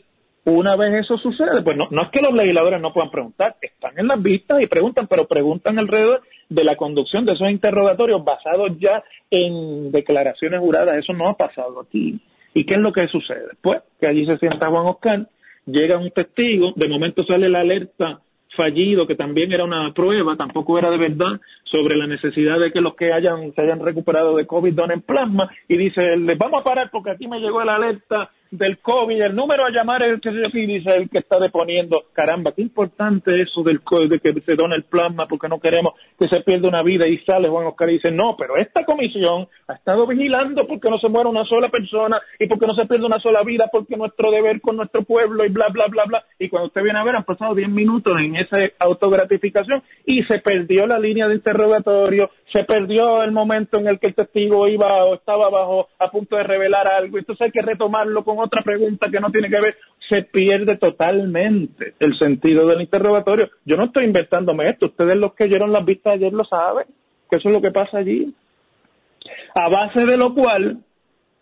una 0.44 0.76
vez 0.76 1.04
eso 1.04 1.16
sucede, 1.18 1.62
pues 1.62 1.76
no, 1.76 1.86
no 1.90 2.02
es 2.02 2.08
que 2.10 2.22
los 2.22 2.32
legisladores 2.32 2.80
no 2.80 2.92
puedan 2.92 3.10
preguntar, 3.10 3.56
están 3.60 3.98
en 3.98 4.08
las 4.08 4.20
vistas 4.20 4.62
y 4.62 4.66
preguntan, 4.66 5.06
pero 5.06 5.26
preguntan 5.26 5.78
alrededor 5.78 6.22
de 6.48 6.64
la 6.64 6.76
conducción 6.76 7.24
de 7.24 7.32
esos 7.34 7.48
interrogatorios 7.48 8.24
basados 8.24 8.70
ya 8.78 9.02
en 9.30 9.92
declaraciones 9.92 10.60
juradas. 10.60 10.96
Eso 10.96 11.12
no 11.12 11.28
ha 11.28 11.36
pasado 11.36 11.80
aquí. 11.80 12.20
¿Y 12.54 12.64
qué 12.64 12.74
es 12.74 12.80
lo 12.80 12.92
que 12.92 13.08
sucede? 13.08 13.48
Pues 13.60 13.80
que 14.00 14.08
allí 14.08 14.26
se 14.26 14.36
sienta 14.38 14.68
Juan 14.68 14.86
Oscar, 14.86 15.28
llega 15.64 15.96
un 15.96 16.10
testigo, 16.10 16.72
de 16.76 16.88
momento 16.88 17.24
sale 17.24 17.48
la 17.48 17.60
alerta 17.60 18.20
fallido, 18.56 19.06
que 19.06 19.14
también 19.14 19.52
era 19.52 19.64
una 19.64 19.92
prueba, 19.92 20.36
tampoco 20.36 20.78
era 20.78 20.90
de 20.90 20.98
verdad, 20.98 21.40
sobre 21.64 21.96
la 21.96 22.06
necesidad 22.06 22.58
de 22.58 22.70
que 22.70 22.80
los 22.80 22.94
que 22.94 23.12
hayan 23.12 23.52
se 23.54 23.62
hayan 23.62 23.80
recuperado 23.80 24.36
de 24.36 24.46
COVID 24.46 24.74
donen 24.74 25.02
plasma, 25.02 25.50
y 25.68 25.76
dice, 25.76 26.12
vamos 26.36 26.60
a 26.60 26.64
parar 26.64 26.90
porque 26.90 27.10
aquí 27.10 27.26
me 27.28 27.40
llegó 27.40 27.62
la 27.64 27.76
alerta 27.76 28.30
del 28.52 28.80
COVID, 28.80 29.22
el 29.22 29.34
número 29.34 29.64
a 29.64 29.70
llamar 29.70 30.02
es 30.02 30.12
el 30.12 30.20
que 30.20 30.30
dice 30.30 30.94
el 30.94 31.08
que 31.08 31.18
está 31.18 31.38
deponiendo, 31.38 32.04
caramba, 32.12 32.52
qué 32.52 32.60
importante 32.60 33.40
eso 33.40 33.62
del 33.62 33.80
de 34.10 34.18
que 34.18 34.34
se 34.42 34.56
done 34.56 34.76
el 34.76 34.84
plasma 34.84 35.26
porque 35.26 35.48
no 35.48 35.58
queremos 35.58 35.94
que 36.18 36.28
se 36.28 36.42
pierda 36.42 36.68
una 36.68 36.82
vida 36.82 37.08
y 37.08 37.16
sale 37.24 37.48
Juan 37.48 37.66
Oscar 37.66 37.88
y 37.88 37.94
dice, 37.94 38.12
no, 38.12 38.36
pero 38.36 38.56
esta 38.56 38.84
comisión 38.84 39.48
ha 39.68 39.72
estado 39.72 40.06
vigilando 40.06 40.66
porque 40.66 40.90
no 40.90 40.98
se 40.98 41.08
muera 41.08 41.30
una 41.30 41.46
sola 41.46 41.70
persona 41.70 42.20
y 42.38 42.46
porque 42.46 42.66
no 42.66 42.74
se 42.74 42.84
pierda 42.84 43.06
una 43.06 43.20
sola 43.20 43.42
vida 43.42 43.70
porque 43.72 43.96
nuestro 43.96 44.30
deber 44.30 44.60
con 44.60 44.76
nuestro 44.76 45.02
pueblo 45.02 45.46
y 45.46 45.48
bla, 45.48 45.68
bla, 45.72 45.86
bla, 45.88 46.04
bla, 46.04 46.24
y 46.38 46.50
cuando 46.50 46.66
usted 46.66 46.82
viene 46.82 46.98
a 46.98 47.04
ver 47.04 47.16
han 47.16 47.24
pasado 47.24 47.54
10 47.54 47.70
minutos 47.70 48.14
en 48.18 48.36
esa 48.36 48.58
autogratificación 48.80 49.82
y 50.04 50.24
se 50.24 50.40
perdió 50.40 50.86
la 50.86 50.98
línea 50.98 51.26
de 51.26 51.36
interrogatorio, 51.36 52.30
se 52.52 52.64
perdió 52.64 53.22
el 53.22 53.32
momento 53.32 53.78
en 53.78 53.88
el 53.88 53.98
que 53.98 54.08
el 54.08 54.14
testigo 54.14 54.68
iba 54.68 55.04
o 55.04 55.14
estaba 55.14 55.46
abajo 55.46 55.88
a 55.98 56.10
punto 56.10 56.36
de 56.36 56.42
revelar 56.42 56.86
algo, 56.86 57.16
entonces 57.16 57.46
hay 57.46 57.50
que 57.50 57.62
retomarlo 57.62 58.22
con 58.24 58.41
otra 58.42 58.62
pregunta 58.62 59.08
que 59.10 59.20
no 59.20 59.30
tiene 59.30 59.48
que 59.48 59.60
ver, 59.60 59.76
se 60.08 60.22
pierde 60.22 60.76
totalmente 60.76 61.94
el 61.98 62.18
sentido 62.18 62.66
del 62.66 62.82
interrogatorio. 62.82 63.50
Yo 63.64 63.76
no 63.76 63.84
estoy 63.84 64.04
inventándome 64.04 64.68
esto, 64.68 64.86
ustedes 64.86 65.16
los 65.16 65.34
que 65.34 65.44
oyeron 65.44 65.72
las 65.72 65.84
vistas 65.84 66.14
ayer 66.14 66.32
lo 66.32 66.44
saben, 66.44 66.86
que 67.30 67.36
eso 67.36 67.48
es 67.48 67.54
lo 67.54 67.62
que 67.62 67.70
pasa 67.70 67.98
allí. 67.98 68.34
A 69.54 69.70
base 69.70 70.04
de 70.06 70.16
lo 70.16 70.34
cual 70.34 70.78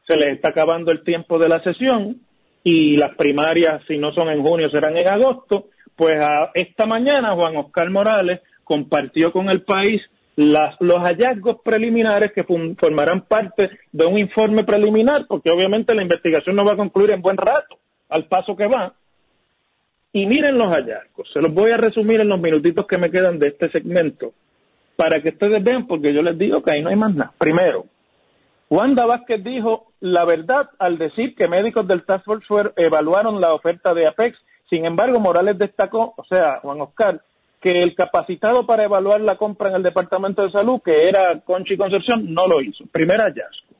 se 0.07 0.17
les 0.17 0.31
está 0.31 0.51
acabando 0.51 0.93
el 0.93 1.03
tiempo 1.03 1.39
de 1.39 1.49
la 1.49 1.63
sesión 1.63 2.21
y 2.63 2.97
las 2.97 3.15
primarias, 3.17 3.83
si 3.89 3.97
no 3.97 4.13
son 4.13 4.29
en 4.29 4.43
junio, 4.43 4.69
serán 4.71 4.97
en 4.97 5.09
agosto, 5.09 5.67
pues 5.97 6.21
a 6.23 6.51
esta 6.55 6.87
mañana 6.87 7.35
Juan 7.35 7.57
Oscar 7.57 7.91
Morales 7.91 8.41
compartió 8.65 9.33
con 9.33 9.49
el 9.51 9.63
país 9.63 10.01
los 10.41 10.99
hallazgos 10.99 11.57
preliminares 11.63 12.33
que 12.33 12.45
formarán 12.45 13.23
parte 13.23 13.71
de 13.93 14.07
un 14.07 14.19
informe 14.19 14.65
preliminar, 14.65 15.27
porque 15.27 15.51
obviamente 15.51 15.95
la 15.95 16.03
investigación 16.03 16.57
no 16.57 16.65
va 16.65 16.73
a 16.73 16.77
concluir 16.77 17.13
en 17.13 17.23
buen 17.23 17.37
rato, 17.37 17.79
al 18.09 18.27
paso 18.27 18.57
que 18.57 18.67
va. 18.67 18.95
Y 20.13 20.27
miren 20.27 20.57
los 20.57 20.69
hallazgos, 20.69 21.29
se 21.33 21.41
los 21.41 21.53
voy 21.53 21.71
a 21.73 21.77
resumir 21.77 22.21
en 22.21 22.29
los 22.29 22.41
minutitos 22.41 22.87
que 22.87 22.99
me 22.99 23.11
quedan 23.11 23.39
de 23.39 23.49
este 23.49 23.71
segmento, 23.71 24.33
para 24.97 25.23
que 25.23 25.31
ustedes 25.31 25.63
vean, 25.63 25.87
porque 25.87 26.13
yo 26.13 26.23
les 26.23 26.37
digo 26.39 26.63
que 26.63 26.73
ahí 26.73 26.83
no 26.83 26.91
hay 26.91 26.97
más 26.97 27.15
nada. 27.15 27.33
Primero, 27.39 27.87
Wanda 28.71 29.05
Vázquez 29.05 29.43
dijo 29.43 29.93
la 30.01 30.25
verdad 30.25 30.71
al 30.79 30.97
decir 30.97 31.35
que 31.35 31.49
médicos 31.49 31.87
del 31.89 32.05
Task 32.05 32.25
Force 32.25 32.73
evaluaron 32.77 33.41
la 33.41 33.53
oferta 33.53 33.93
de 33.93 34.07
Apex. 34.07 34.39
Sin 34.71 34.87
embargo, 34.87 35.19
Morales 35.19 35.59
destacó, 35.59 36.15
o 36.17 36.25
sea, 36.25 36.61
Juan 36.61 36.81
Oscar, 36.81 37.21
que 37.61 37.71
el 37.71 37.95
capacitado 37.95 38.67
para 38.67 38.85
evaluar 38.85 39.21
la 39.21 39.37
compra 39.37 39.69
en 39.69 39.77
el 39.77 39.83
Departamento 39.83 40.43
de 40.43 40.51
Salud, 40.51 40.81
que 40.83 41.09
era 41.09 41.41
Conchi 41.41 41.77
Concepción, 41.77 42.33
no 42.33 42.47
lo 42.47 42.63
hizo. 42.63 42.85
Primer 42.91 43.21
hallazgo. 43.21 43.71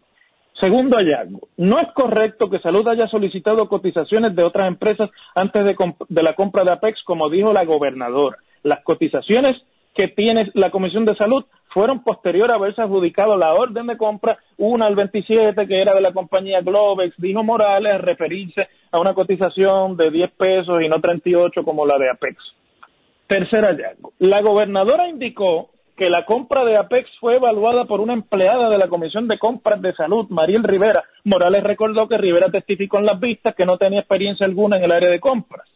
Segundo 0.61 0.99
hallazgo. 0.99 1.49
No 1.57 1.81
es 1.81 1.89
correcto 1.95 2.51
que 2.51 2.59
Salud 2.59 2.87
haya 2.89 3.09
solicitado 3.09 3.67
cotizaciones 3.69 4.37
de 4.37 4.43
otras 4.43 4.67
empresas 4.67 5.09
antes 5.35 5.65
de, 5.65 6.23
la 6.23 6.35
compra 6.35 6.65
de 6.65 6.73
Apex, 6.73 7.03
como 7.05 7.31
dijo 7.31 7.55
la 7.55 7.65
gobernadora. 7.65 8.37
Las 8.63 8.81
cotizaciones 8.83 9.55
que 9.95 10.09
tiene 10.09 10.51
la 10.53 10.71
Comisión 10.71 11.07
de 11.07 11.17
Salud 11.17 11.47
fueron 11.73 12.03
posterior 12.03 12.53
a 12.53 12.57
haberse 12.57 12.83
adjudicado 12.83 13.39
la 13.39 13.55
orden 13.55 13.87
de 13.87 13.97
compra, 13.97 14.39
una 14.59 14.87
al 14.87 14.97
27 14.97 15.67
que 15.67 15.81
era 15.81 15.95
de 15.95 16.03
la 16.03 16.13
compañía 16.13 16.61
Globex, 16.61 17.15
dijo 17.17 17.43
Morales, 17.43 17.99
referirse 18.01 18.69
a 18.91 19.01
una 19.01 19.15
cotización 19.15 19.97
de 19.97 20.11
10 20.11 20.31
pesos 20.33 20.81
y 20.83 20.89
no 20.89 21.01
38 21.01 21.63
como 21.65 21.87
la 21.87 21.97
de 21.97 22.11
Apex. 22.11 22.60
Tercer 23.31 23.65
hallazgo. 23.65 24.13
La 24.19 24.43
gobernadora 24.43 25.09
indicó 25.09 25.71
que 25.97 26.11
la 26.11 26.25
compra 26.25 26.65
de 26.65 26.77
Apex 26.77 27.09
fue 27.21 27.37
evaluada 27.37 27.85
por 27.85 28.01
una 28.01 28.13
empleada 28.13 28.69
de 28.69 28.77
la 28.77 28.89
Comisión 28.89 29.29
de 29.29 29.39
Compras 29.39 29.81
de 29.81 29.95
Salud, 29.95 30.27
Mariel 30.31 30.65
Rivera. 30.65 31.05
Morales 31.23 31.63
recordó 31.63 32.09
que 32.09 32.19
Rivera 32.19 32.51
testificó 32.51 32.99
en 32.99 33.07
las 33.07 33.21
vistas 33.21 33.55
que 33.55 33.65
no 33.65 33.79
tenía 33.79 34.01
experiencia 34.01 34.45
alguna 34.45 34.79
en 34.79 34.83
el 34.83 34.91
área 34.91 35.09
de 35.09 35.21
compras. 35.21 35.69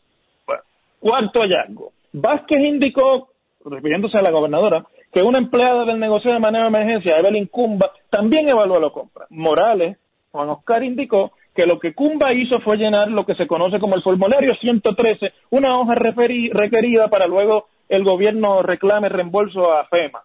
cuarto 0.98 1.42
hallazgo. 1.42 1.92
Vázquez 2.12 2.58
indicó, 2.58 3.28
refiriéndose 3.64 4.18
a 4.18 4.22
la 4.22 4.32
gobernadora, 4.32 4.84
que 5.12 5.22
una 5.22 5.38
empleada 5.38 5.84
del 5.84 6.00
negocio 6.00 6.32
de 6.32 6.40
manejo 6.40 6.64
de 6.64 6.76
emergencia, 6.76 7.20
Evelyn 7.20 7.46
Cumba, 7.46 7.92
también 8.10 8.48
evaluó 8.48 8.80
la 8.80 8.90
compra. 8.90 9.26
Morales, 9.30 9.96
Juan 10.32 10.48
Oscar 10.48 10.82
indicó 10.82 11.30
que 11.54 11.66
lo 11.66 11.78
que 11.78 11.94
Cumba 11.94 12.34
hizo 12.34 12.60
fue 12.60 12.76
llenar 12.76 13.08
lo 13.08 13.24
que 13.24 13.34
se 13.34 13.46
conoce 13.46 13.78
como 13.78 13.94
el 13.94 14.02
formulario 14.02 14.54
113, 14.60 15.32
una 15.50 15.78
hoja 15.78 15.94
requerida 15.94 17.08
para 17.08 17.26
luego 17.26 17.68
el 17.88 18.02
gobierno 18.02 18.62
reclame 18.62 19.08
reembolso 19.08 19.72
a 19.72 19.86
FEMA. 19.86 20.22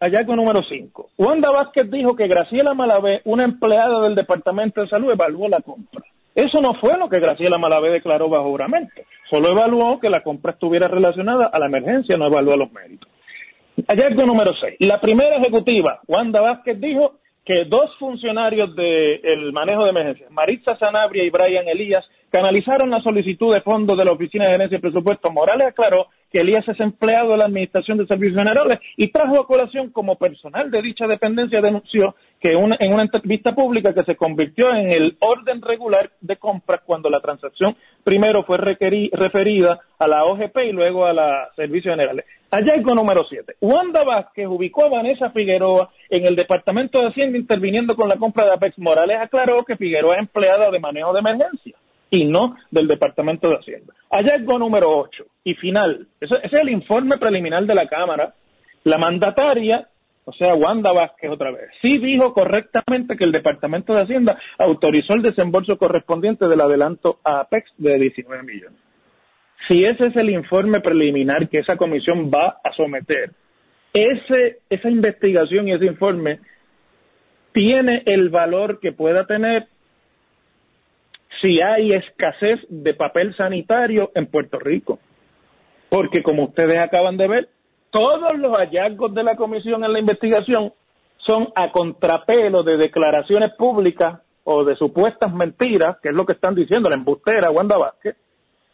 Hallazgo 0.00 0.34
número 0.34 0.62
5. 0.66 1.10
Wanda 1.18 1.50
Vázquez 1.50 1.90
dijo 1.90 2.16
que 2.16 2.26
Graciela 2.26 2.72
Malavé, 2.72 3.20
una 3.24 3.44
empleada 3.44 4.00
del 4.00 4.14
Departamento 4.14 4.80
de 4.80 4.88
Salud, 4.88 5.12
evaluó 5.12 5.48
la 5.48 5.60
compra. 5.60 6.02
Eso 6.34 6.60
no 6.62 6.74
fue 6.80 6.96
lo 6.96 7.08
que 7.08 7.20
Graciela 7.20 7.58
Malavé 7.58 7.90
declaró 7.90 8.28
bajo 8.28 8.50
juramento. 8.50 9.02
Solo 9.28 9.48
evaluó 9.48 10.00
que 10.00 10.08
la 10.08 10.22
compra 10.22 10.52
estuviera 10.52 10.88
relacionada 10.88 11.46
a 11.46 11.58
la 11.58 11.66
emergencia, 11.66 12.16
no 12.16 12.26
evaluó 12.26 12.56
los 12.56 12.72
méritos. 12.72 13.08
Hallazgo 13.86 14.24
número 14.24 14.52
6. 14.58 14.76
La 14.80 15.00
primera 15.00 15.36
ejecutiva, 15.36 16.00
Wanda 16.06 16.40
Vázquez, 16.40 16.80
dijo 16.80 17.16
que 17.50 17.64
dos 17.64 17.90
funcionarios 17.98 18.76
del 18.76 19.52
manejo 19.52 19.82
de 19.82 19.90
emergencias, 19.90 20.30
Maritza 20.30 20.76
Sanabria 20.78 21.24
y 21.24 21.30
Brian 21.30 21.66
Elías, 21.66 22.08
canalizaron 22.30 22.90
la 22.90 23.02
solicitud 23.02 23.52
de 23.52 23.60
fondos 23.60 23.98
de 23.98 24.04
la 24.04 24.12
Oficina 24.12 24.44
de 24.44 24.52
Gerencia 24.52 24.78
y 24.78 24.80
Presupuesto. 24.80 25.32
Morales 25.32 25.66
aclaró 25.66 26.06
que 26.30 26.40
Elías 26.40 26.66
es 26.68 26.78
empleado 26.80 27.32
de 27.32 27.38
la 27.38 27.44
Administración 27.44 27.98
de 27.98 28.06
Servicios 28.06 28.38
Generales 28.38 28.78
y 28.96 29.08
trajo 29.08 29.40
a 29.40 29.46
colación 29.46 29.90
como 29.90 30.16
personal 30.16 30.70
de 30.70 30.82
dicha 30.82 31.06
dependencia 31.06 31.60
denunció 31.60 32.14
que 32.40 32.52
en 32.52 32.92
una 32.92 33.02
entrevista 33.02 33.54
pública 33.54 33.92
que 33.92 34.04
se 34.04 34.16
convirtió 34.16 34.68
en 34.72 34.90
el 34.90 35.16
orden 35.20 35.60
regular 35.60 36.10
de 36.20 36.36
compras 36.36 36.80
cuando 36.84 37.10
la 37.10 37.20
transacción 37.20 37.76
primero 38.04 38.44
fue 38.44 38.58
referida 38.58 39.80
a 39.98 40.08
la 40.08 40.24
OGP 40.24 40.56
y 40.68 40.72
luego 40.72 41.04
a 41.04 41.12
la 41.12 41.48
Servicios 41.54 41.92
Generales. 41.92 42.24
Hallazgo 42.50 42.94
número 42.94 43.24
7. 43.28 43.56
Wanda 43.60 44.02
Vázquez 44.04 44.46
ubicó 44.46 44.86
a 44.86 44.88
Vanessa 44.88 45.30
Figueroa 45.30 45.90
en 46.08 46.26
el 46.26 46.34
Departamento 46.34 47.00
de 47.00 47.08
Hacienda 47.08 47.38
interviniendo 47.38 47.94
con 47.94 48.08
la 48.08 48.16
compra 48.16 48.44
de 48.44 48.52
Apex. 48.52 48.78
Morales 48.78 49.18
aclaró 49.20 49.64
que 49.64 49.76
Figueroa 49.76 50.14
es 50.14 50.20
empleada 50.20 50.70
de 50.70 50.80
manejo 50.80 51.12
de 51.12 51.20
emergencia 51.20 51.76
y 52.10 52.24
no 52.24 52.56
del 52.70 52.88
Departamento 52.88 53.50
de 53.50 53.56
Hacienda. 53.56 53.94
Hallazgo 54.10 54.58
número 54.58 54.88
8 54.88 55.24
y 55.44 55.54
final. 55.54 56.08
Ese, 56.20 56.36
es 56.42 56.52
el 56.52 56.68
informe 56.70 57.18
preliminar 57.18 57.64
de 57.64 57.74
la 57.74 57.86
Cámara. 57.86 58.34
La 58.84 58.98
mandataria, 58.98 59.88
o 60.24 60.32
sea, 60.32 60.54
Wanda 60.54 60.92
Vázquez 60.92 61.30
otra 61.30 61.50
vez, 61.50 61.68
sí 61.82 61.98
dijo 61.98 62.32
correctamente 62.32 63.16
que 63.16 63.24
el 63.24 63.32
Departamento 63.32 63.92
de 63.92 64.02
Hacienda 64.02 64.38
autorizó 64.58 65.14
el 65.14 65.22
desembolso 65.22 65.76
correspondiente 65.76 66.48
del 66.48 66.60
adelanto 66.60 67.20
a 67.24 67.40
Apex 67.40 67.70
de 67.76 67.98
19 67.98 68.42
millones. 68.42 68.78
Si 69.68 69.84
ese 69.84 70.06
es 70.06 70.16
el 70.16 70.30
informe 70.30 70.80
preliminar 70.80 71.48
que 71.48 71.58
esa 71.58 71.76
comisión 71.76 72.30
va 72.30 72.58
a 72.64 72.72
someter, 72.74 73.32
ese, 73.92 74.60
esa 74.70 74.88
investigación 74.88 75.68
y 75.68 75.74
ese 75.74 75.86
informe 75.86 76.40
tiene 77.52 78.02
el 78.06 78.30
valor 78.30 78.80
que 78.80 78.92
pueda 78.92 79.26
tener 79.26 79.68
si 81.40 81.60
hay 81.62 81.92
escasez 81.92 82.60
de 82.68 82.94
papel 82.94 83.34
sanitario 83.36 84.10
en 84.14 84.26
Puerto 84.26 84.58
Rico. 84.58 84.98
Porque 85.90 86.22
como 86.22 86.44
ustedes 86.44 86.78
acaban 86.78 87.18
de 87.18 87.28
ver, 87.28 87.48
todos 87.90 88.38
los 88.38 88.56
hallazgos 88.56 89.12
de 89.12 89.24
la 89.24 89.36
comisión 89.36 89.84
en 89.84 89.92
la 89.92 89.98
investigación 89.98 90.72
son 91.18 91.48
a 91.54 91.70
contrapelo 91.70 92.62
de 92.62 92.78
declaraciones 92.78 93.50
públicas 93.58 94.20
o 94.44 94.64
de 94.64 94.76
supuestas 94.76 95.34
mentiras, 95.34 95.96
que 96.02 96.08
es 96.08 96.14
lo 96.14 96.24
que 96.24 96.32
están 96.32 96.54
diciendo 96.54 96.88
la 96.88 96.96
embustera 96.96 97.50
Wanda 97.50 97.76
Vázquez, 97.76 98.16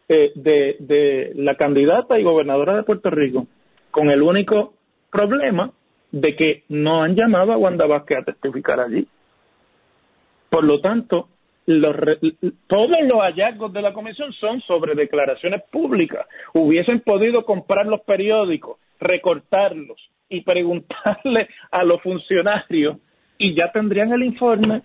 eh, 0.09 0.31
de, 0.37 0.77
de 0.79 1.33
la 1.35 1.57
candidata 1.57 2.19
y 2.19 2.23
gobernadora 2.23 2.77
de 2.77 2.85
Puerto 2.85 3.11
Rico, 3.11 3.47
con 3.91 4.09
el 4.11 4.23
único 4.23 4.75
problema 5.11 5.73
de 6.13 6.37
que 6.37 6.65
no 6.69 7.03
han 7.03 7.17
llamado 7.17 7.53
a 7.53 7.57
Wanda 7.57 7.87
Vázquez 7.87 8.19
a 8.19 8.25
testificar 8.25 8.79
allí. 8.79 9.09
Por 10.51 10.65
lo 10.65 10.81
tanto, 10.81 11.29
los, 11.67 11.97
todos 12.67 12.99
los 13.03 13.21
hallazgos 13.21 13.73
de 13.73 13.83
la 13.83 13.93
comisión 13.93 14.33
son 14.33 14.61
sobre 14.63 14.95
declaraciones 14.95 15.63
públicas. 15.71 16.27
Hubiesen 16.55 17.01
podido 17.01 17.45
comprar 17.45 17.87
los 17.87 18.01
periódicos, 18.03 18.79
recortarlos 19.01 19.99
y 20.29 20.43
preguntarle 20.43 21.49
a 21.71 21.85
los 21.85 22.01
funcionarios 22.03 22.99
y 23.39 23.55
ya 23.55 23.71
tendrían 23.73 24.13
el 24.13 24.25
informe. 24.25 24.83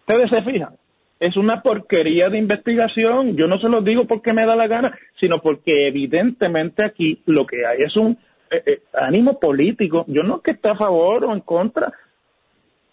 Ustedes 0.00 0.30
se 0.30 0.42
fijan, 0.42 0.76
es 1.20 1.36
una 1.36 1.62
porquería 1.62 2.28
de 2.28 2.38
investigación. 2.38 3.36
Yo 3.36 3.46
no 3.46 3.58
se 3.60 3.68
lo 3.68 3.82
digo 3.82 4.06
porque 4.06 4.32
me 4.32 4.46
da 4.46 4.56
la 4.56 4.66
gana, 4.66 4.98
sino 5.20 5.38
porque 5.38 5.86
evidentemente 5.86 6.84
aquí 6.84 7.22
lo 7.26 7.46
que 7.46 7.66
hay 7.66 7.82
es 7.82 7.96
un 7.96 8.18
eh, 8.50 8.62
eh, 8.66 8.82
ánimo 8.94 9.38
político. 9.38 10.04
Yo 10.08 10.22
no 10.22 10.36
es 10.36 10.42
que 10.42 10.52
esté 10.52 10.70
a 10.70 10.76
favor 10.76 11.24
o 11.24 11.32
en 11.32 11.40
contra. 11.40 11.92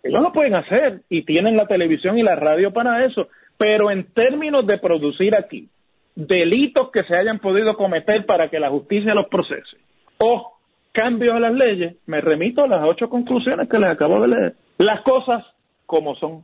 Ellos 0.08 0.22
lo 0.22 0.32
pueden 0.32 0.56
hacer 0.56 1.02
y 1.10 1.24
tienen 1.24 1.56
la 1.56 1.68
televisión 1.68 2.18
y 2.18 2.24
la 2.24 2.36
radio 2.36 2.72
para 2.72 3.06
eso. 3.06 3.28
Pero 3.58 3.92
en 3.92 4.06
términos 4.14 4.66
de 4.66 4.78
producir 4.78 5.36
aquí 5.36 5.70
delitos 6.16 6.90
que 6.92 7.04
se 7.04 7.16
hayan 7.16 7.40
podido 7.40 7.76
cometer 7.76 8.26
para 8.26 8.50
que 8.50 8.60
la 8.60 8.70
justicia 8.70 9.14
los 9.14 9.28
procese 9.28 9.78
o 10.18 10.58
cambios 10.92 11.34
a 11.34 11.40
las 11.40 11.54
leyes, 11.54 11.96
me 12.08 12.22
remito 12.22 12.64
a 12.64 12.68
las 12.68 12.80
ocho 12.84 13.08
conclusiones 13.08 13.70
que 13.70 13.78
les 13.78 13.90
acabo 13.90 14.20
de 14.20 14.28
leer. 14.30 14.56
Las 14.80 15.02
cosas 15.02 15.44
como 15.86 16.16
son. 16.16 16.44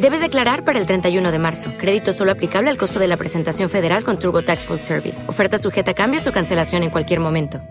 Debes 0.00 0.20
declarar 0.20 0.64
para 0.64 0.78
el 0.78 0.86
31 0.86 1.32
de 1.32 1.38
marzo. 1.38 1.72
Crédito 1.78 2.12
solo 2.12 2.32
aplicable 2.32 2.70
al 2.70 2.76
costo 2.76 2.98
de 2.98 3.08
la 3.08 3.16
presentación 3.16 3.70
federal 3.70 4.04
con 4.04 4.18
TurboTax 4.18 4.64
Full 4.64 4.78
Service. 4.78 5.28
Oferta 5.28 5.58
sujeta 5.58 5.92
a 5.92 5.94
cambios 5.94 6.26
o 6.26 6.32
cancelación 6.32 6.82
en 6.82 6.90
cualquier 6.90 7.20
momento. 7.20 7.62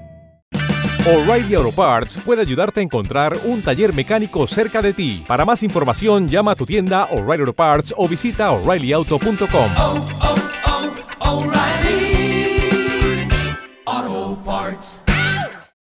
O'Reilly 1.07 1.53
Auto 1.53 1.71
Parts 1.71 2.17
puede 2.25 2.41
ayudarte 2.41 2.79
a 2.79 2.83
encontrar 2.83 3.37
un 3.43 3.61
taller 3.61 3.93
mecánico 3.93 4.47
cerca 4.47 4.81
de 4.81 4.91
ti. 4.91 5.23
Para 5.27 5.45
más 5.45 5.61
información, 5.61 6.27
llama 6.27 6.53
a 6.53 6.55
tu 6.55 6.65
tienda 6.65 7.05
O'Reilly 7.11 7.41
Auto 7.41 7.53
Parts 7.53 7.93
o 7.95 8.07
visita 8.07 8.49
oreillyauto.com. 8.49 9.69